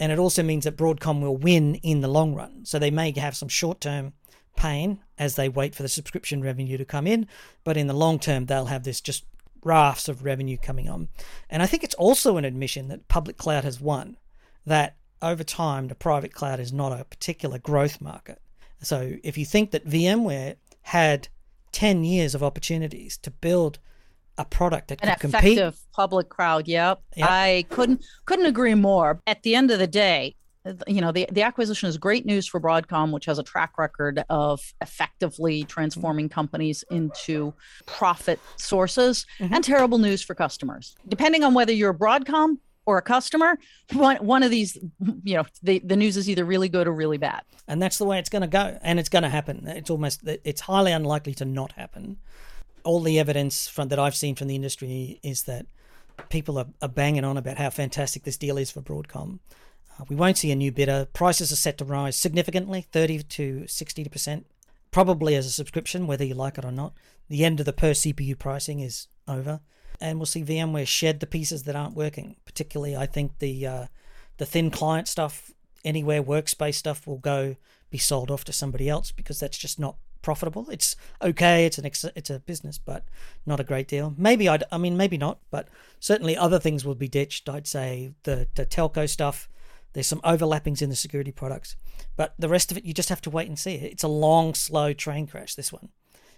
And 0.00 0.10
it 0.10 0.18
also 0.18 0.42
means 0.42 0.64
that 0.64 0.76
Broadcom 0.76 1.20
will 1.20 1.36
win 1.36 1.76
in 1.76 2.00
the 2.00 2.08
long 2.08 2.34
run. 2.34 2.64
So 2.64 2.78
they 2.78 2.90
may 2.90 3.12
have 3.18 3.36
some 3.36 3.48
short 3.48 3.80
term 3.80 4.14
pain 4.56 5.00
as 5.18 5.36
they 5.36 5.48
wait 5.48 5.74
for 5.74 5.82
the 5.82 5.88
subscription 5.88 6.42
revenue 6.42 6.76
to 6.78 6.84
come 6.84 7.06
in, 7.06 7.26
but 7.64 7.76
in 7.76 7.86
the 7.86 7.94
long 7.94 8.18
term, 8.18 8.46
they'll 8.46 8.66
have 8.66 8.84
this 8.84 9.00
just 9.00 9.24
rafts 9.64 10.08
of 10.08 10.24
revenue 10.24 10.56
coming 10.56 10.88
on. 10.88 11.08
And 11.48 11.62
I 11.62 11.66
think 11.66 11.84
it's 11.84 11.94
also 11.94 12.36
an 12.36 12.44
admission 12.44 12.88
that 12.88 13.08
public 13.08 13.36
cloud 13.36 13.64
has 13.64 13.80
won, 13.80 14.16
that 14.66 14.96
over 15.20 15.44
time, 15.44 15.88
the 15.88 15.94
private 15.94 16.32
cloud 16.32 16.58
is 16.58 16.72
not 16.72 16.98
a 16.98 17.04
particular 17.04 17.58
growth 17.58 18.00
market. 18.00 18.40
So 18.80 19.16
if 19.22 19.38
you 19.38 19.44
think 19.44 19.70
that 19.70 19.86
VMware 19.86 20.56
had 20.82 21.28
10 21.70 22.04
years 22.04 22.34
of 22.34 22.42
opportunities 22.42 23.16
to 23.18 23.30
build 23.30 23.78
a 24.38 24.44
product 24.44 24.88
that 24.88 24.98
an 25.02 25.10
could 25.10 25.20
compete. 25.20 25.58
effective 25.58 25.80
public 25.92 26.28
cloud. 26.28 26.66
Yep. 26.68 27.02
yep. 27.16 27.28
I 27.30 27.66
couldn't 27.68 28.04
couldn't 28.24 28.46
agree 28.46 28.74
more. 28.74 29.20
At 29.26 29.42
the 29.42 29.54
end 29.54 29.70
of 29.70 29.78
the 29.78 29.86
day, 29.86 30.36
you 30.86 31.00
know 31.00 31.12
the, 31.12 31.26
the 31.32 31.42
acquisition 31.42 31.88
is 31.88 31.96
great 31.98 32.24
news 32.24 32.46
for 32.46 32.60
broadcom 32.60 33.10
which 33.10 33.24
has 33.24 33.38
a 33.38 33.42
track 33.42 33.78
record 33.78 34.24
of 34.30 34.60
effectively 34.80 35.64
transforming 35.64 36.28
companies 36.28 36.84
into 36.90 37.52
profit 37.86 38.38
sources 38.56 39.26
mm-hmm. 39.38 39.52
and 39.52 39.64
terrible 39.64 39.98
news 39.98 40.22
for 40.22 40.34
customers. 40.34 40.96
Depending 41.08 41.44
on 41.44 41.54
whether 41.54 41.72
you're 41.72 41.94
broadcom 41.94 42.58
or 42.86 42.98
a 42.98 43.02
customer 43.02 43.58
one, 43.92 44.16
one 44.18 44.42
of 44.42 44.50
these 44.50 44.78
you 45.24 45.36
know 45.36 45.44
the, 45.62 45.80
the 45.80 45.96
news 45.96 46.16
is 46.16 46.28
either 46.28 46.44
really 46.44 46.68
good 46.68 46.86
or 46.86 46.92
really 46.92 47.18
bad. 47.18 47.42
And 47.66 47.80
that's 47.80 47.98
the 47.98 48.04
way 48.04 48.18
it's 48.18 48.30
going 48.30 48.42
to 48.42 48.48
go 48.48 48.78
and 48.82 48.98
it's 48.98 49.08
going 49.08 49.22
to 49.22 49.28
happen. 49.28 49.66
It's 49.66 49.90
almost 49.90 50.22
it's 50.44 50.62
highly 50.62 50.92
unlikely 50.92 51.34
to 51.34 51.44
not 51.44 51.72
happen. 51.72 52.18
All 52.84 53.00
the 53.00 53.18
evidence 53.18 53.68
from 53.68 53.88
that 53.88 53.98
i've 53.98 54.16
seen 54.16 54.34
from 54.34 54.48
the 54.48 54.56
industry 54.56 55.20
is 55.22 55.44
that 55.44 55.66
people 56.28 56.58
are, 56.58 56.66
are 56.80 56.88
banging 56.88 57.24
on 57.24 57.36
about 57.36 57.56
how 57.56 57.70
fantastic 57.70 58.24
this 58.24 58.36
deal 58.36 58.58
is 58.58 58.70
for 58.70 58.80
broadcom 58.80 59.38
we 60.08 60.16
won't 60.16 60.38
see 60.38 60.50
a 60.50 60.56
new 60.56 60.72
bidder. 60.72 61.06
Prices 61.12 61.52
are 61.52 61.56
set 61.56 61.78
to 61.78 61.84
rise 61.84 62.16
significantly, 62.16 62.86
30 62.92 63.22
to 63.24 63.60
60%, 63.66 64.44
probably 64.90 65.34
as 65.34 65.46
a 65.46 65.50
subscription, 65.50 66.06
whether 66.06 66.24
you 66.24 66.34
like 66.34 66.58
it 66.58 66.64
or 66.64 66.72
not. 66.72 66.92
The 67.28 67.44
end 67.44 67.60
of 67.60 67.66
the 67.66 67.72
per 67.72 67.92
CPU 67.92 68.38
pricing 68.38 68.80
is 68.80 69.08
over. 69.28 69.60
and 70.00 70.18
we'll 70.18 70.26
see 70.26 70.42
VMware 70.42 70.86
shed 70.86 71.20
the 71.20 71.26
pieces 71.26 71.62
that 71.62 71.76
aren't 71.76 71.94
working. 71.94 72.36
Particularly, 72.44 72.96
I 72.96 73.06
think 73.06 73.38
the 73.38 73.66
uh, 73.66 73.86
the 74.38 74.46
thin 74.46 74.70
client 74.70 75.06
stuff, 75.08 75.52
anywhere 75.84 76.22
workspace 76.22 76.74
stuff, 76.74 77.06
will 77.06 77.18
go 77.18 77.56
be 77.90 77.98
sold 77.98 78.30
off 78.30 78.44
to 78.44 78.52
somebody 78.52 78.88
else 78.88 79.12
because 79.12 79.38
that's 79.38 79.58
just 79.58 79.78
not 79.78 79.96
profitable. 80.20 80.68
It's 80.70 80.96
okay. 81.20 81.66
It's 81.66 81.78
an 81.78 81.86
ex- 81.86 82.04
it's 82.16 82.30
a 82.30 82.40
business, 82.40 82.78
but 82.78 83.04
not 83.46 83.60
a 83.60 83.64
great 83.64 83.88
deal. 83.88 84.14
Maybe 84.18 84.48
I'd, 84.48 84.64
I 84.72 84.78
mean 84.78 84.96
maybe 84.96 85.18
not, 85.18 85.38
but 85.50 85.68
certainly 86.00 86.36
other 86.36 86.58
things 86.58 86.84
will 86.84 86.94
be 86.96 87.08
ditched. 87.08 87.48
I'd 87.48 87.66
say 87.66 88.14
the 88.24 88.48
the 88.54 88.66
telco 88.66 89.08
stuff. 89.08 89.48
There's 89.92 90.06
some 90.06 90.20
overlappings 90.20 90.80
in 90.82 90.90
the 90.90 90.96
security 90.96 91.32
products, 91.32 91.76
but 92.16 92.34
the 92.38 92.48
rest 92.48 92.70
of 92.70 92.78
it 92.78 92.84
you 92.84 92.94
just 92.94 93.08
have 93.08 93.20
to 93.22 93.30
wait 93.30 93.48
and 93.48 93.58
see. 93.58 93.74
It's 93.74 94.02
a 94.02 94.08
long, 94.08 94.54
slow 94.54 94.92
train 94.92 95.26
crash. 95.26 95.54
This 95.54 95.72
one, 95.72 95.90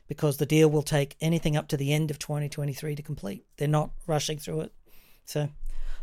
because 0.08 0.38
the 0.38 0.46
deal 0.46 0.68
will 0.68 0.82
take 0.82 1.16
anything 1.20 1.56
up 1.56 1.68
to 1.68 1.76
the 1.76 1.92
end 1.92 2.10
of 2.10 2.18
2023 2.18 2.96
to 2.96 3.02
complete. 3.02 3.44
They're 3.56 3.68
not 3.68 3.90
rushing 4.06 4.38
through 4.38 4.62
it. 4.62 4.72
So 5.24 5.48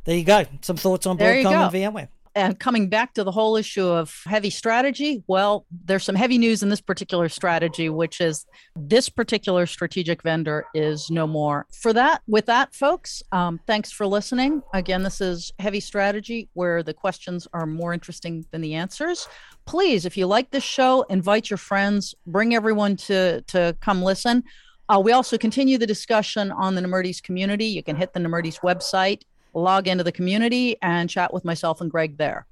there 0.06 0.18
you 0.18 0.24
go. 0.24 0.46
Some 0.62 0.78
thoughts 0.78 1.06
on 1.06 1.18
Broadcom 1.18 1.74
and 1.74 1.96
VMware. 1.96 2.08
And 2.36 2.60
coming 2.60 2.89
back 2.89 3.13
to 3.15 3.24
the 3.24 3.32
whole 3.32 3.56
issue 3.56 3.86
of 3.86 4.22
heavy 4.26 4.50
strategy, 4.50 5.24
well, 5.28 5.65
there's 5.86 6.04
some 6.04 6.15
heavy 6.15 6.38
news 6.38 6.63
in 6.63 6.70
this 6.70 6.82
particular 6.82 7.30
strategy, 7.30 7.89
which 7.89 8.22
is 8.22 8.46
this 8.76 9.10
particular 9.10 9.65
strategic 9.65 10.24
vendor 10.24 10.65
is 10.74 11.10
no 11.10 11.28
more. 11.28 11.65
For 11.74 11.94
that, 11.94 12.22
with 12.28 12.46
that, 12.46 12.74
folks, 12.74 13.22
um, 13.32 13.60
thanks 13.67 13.91
for 13.91 14.08
listening. 14.08 14.62
Again, 14.74 15.04
this 15.04 15.22
is 15.22 15.52
heavy 15.60 15.80
strategy 15.80 16.50
where 16.54 16.84
the 16.84 16.94
questions 16.94 17.48
are 17.54 17.65
more 17.65 17.94
interesting 17.94 18.46
than 18.52 18.62
the 18.62 18.76
answers. 18.76 19.28
Please, 19.65 20.06
if 20.06 20.17
you 20.17 20.26
like 20.26 20.52
this 20.52 20.63
show, 20.63 21.04
invite 21.04 21.50
your 21.50 21.58
friends, 21.58 22.15
bring 22.26 22.56
everyone 22.56 22.96
to 22.98 23.41
to 23.41 23.76
come 23.82 24.02
listen. 24.02 24.44
Uh, 24.89 25.00
we 25.00 25.13
also 25.13 25.38
continue 25.38 25.78
the 25.78 25.88
discussion 25.88 26.52
on 26.52 26.76
the 26.76 26.82
Nemertes 26.82 27.24
community. 27.24 27.65
You 27.65 27.82
can 27.82 27.96
hit 27.96 28.12
the 28.13 28.20
Nemertes 28.20 28.60
website 28.60 29.22
log 29.54 29.88
into 29.88 30.04
the 30.04 30.12
community 30.12 30.78
and 30.82 31.10
chat 31.10 31.34
with 31.34 31.46
myself 31.46 31.82
and 31.82 31.92
Greg 31.92 32.18
there. 32.18 32.48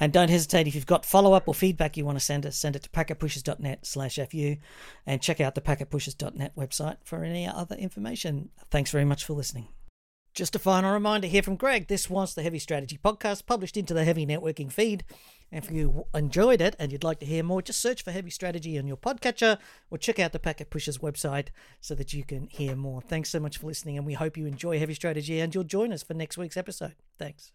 And 0.00 0.12
don't 0.12 0.30
hesitate 0.30 0.66
if 0.66 0.74
you've 0.74 0.86
got 0.86 1.04
follow 1.04 1.32
up 1.32 1.46
or 1.46 1.54
feedback 1.54 1.96
you 1.96 2.04
want 2.04 2.18
to 2.18 2.24
send 2.24 2.44
us, 2.44 2.56
send 2.56 2.74
it 2.74 2.82
to 2.82 2.90
packetpushers.net 2.90 3.86
slash 3.86 4.16
FU 4.16 4.56
and 5.06 5.22
check 5.22 5.40
out 5.40 5.54
the 5.54 5.60
packetpushers.net 5.60 6.56
website 6.56 6.96
for 7.04 7.22
any 7.22 7.46
other 7.46 7.76
information. 7.76 8.50
Thanks 8.70 8.90
very 8.90 9.04
much 9.04 9.24
for 9.24 9.34
listening. 9.34 9.68
Just 10.34 10.56
a 10.56 10.58
final 10.58 10.92
reminder 10.92 11.28
here 11.28 11.42
from 11.42 11.56
Greg 11.56 11.88
this 11.88 12.08
was 12.08 12.34
the 12.34 12.42
Heavy 12.42 12.58
Strategy 12.58 12.98
podcast 13.02 13.44
published 13.44 13.76
into 13.76 13.92
the 13.92 14.04
Heavy 14.04 14.26
Networking 14.26 14.72
feed. 14.72 15.04
If 15.52 15.70
you 15.70 16.06
enjoyed 16.14 16.62
it 16.62 16.74
and 16.78 16.90
you'd 16.90 17.04
like 17.04 17.20
to 17.20 17.26
hear 17.26 17.42
more, 17.42 17.60
just 17.60 17.80
search 17.80 18.02
for 18.02 18.10
Heavy 18.10 18.30
Strategy 18.30 18.78
on 18.78 18.86
your 18.86 18.96
podcatcher 18.96 19.58
or 19.90 19.98
check 19.98 20.18
out 20.18 20.32
the 20.32 20.38
Packet 20.38 20.70
Pushers 20.70 20.98
website 20.98 21.48
so 21.80 21.94
that 21.94 22.14
you 22.14 22.24
can 22.24 22.46
hear 22.46 22.74
more. 22.74 23.02
Thanks 23.02 23.28
so 23.28 23.38
much 23.38 23.58
for 23.58 23.66
listening, 23.66 23.98
and 23.98 24.06
we 24.06 24.14
hope 24.14 24.38
you 24.38 24.46
enjoy 24.46 24.78
Heavy 24.78 24.94
Strategy 24.94 25.40
and 25.40 25.54
you'll 25.54 25.64
join 25.64 25.92
us 25.92 26.02
for 26.02 26.14
next 26.14 26.38
week's 26.38 26.56
episode. 26.56 26.94
Thanks. 27.18 27.52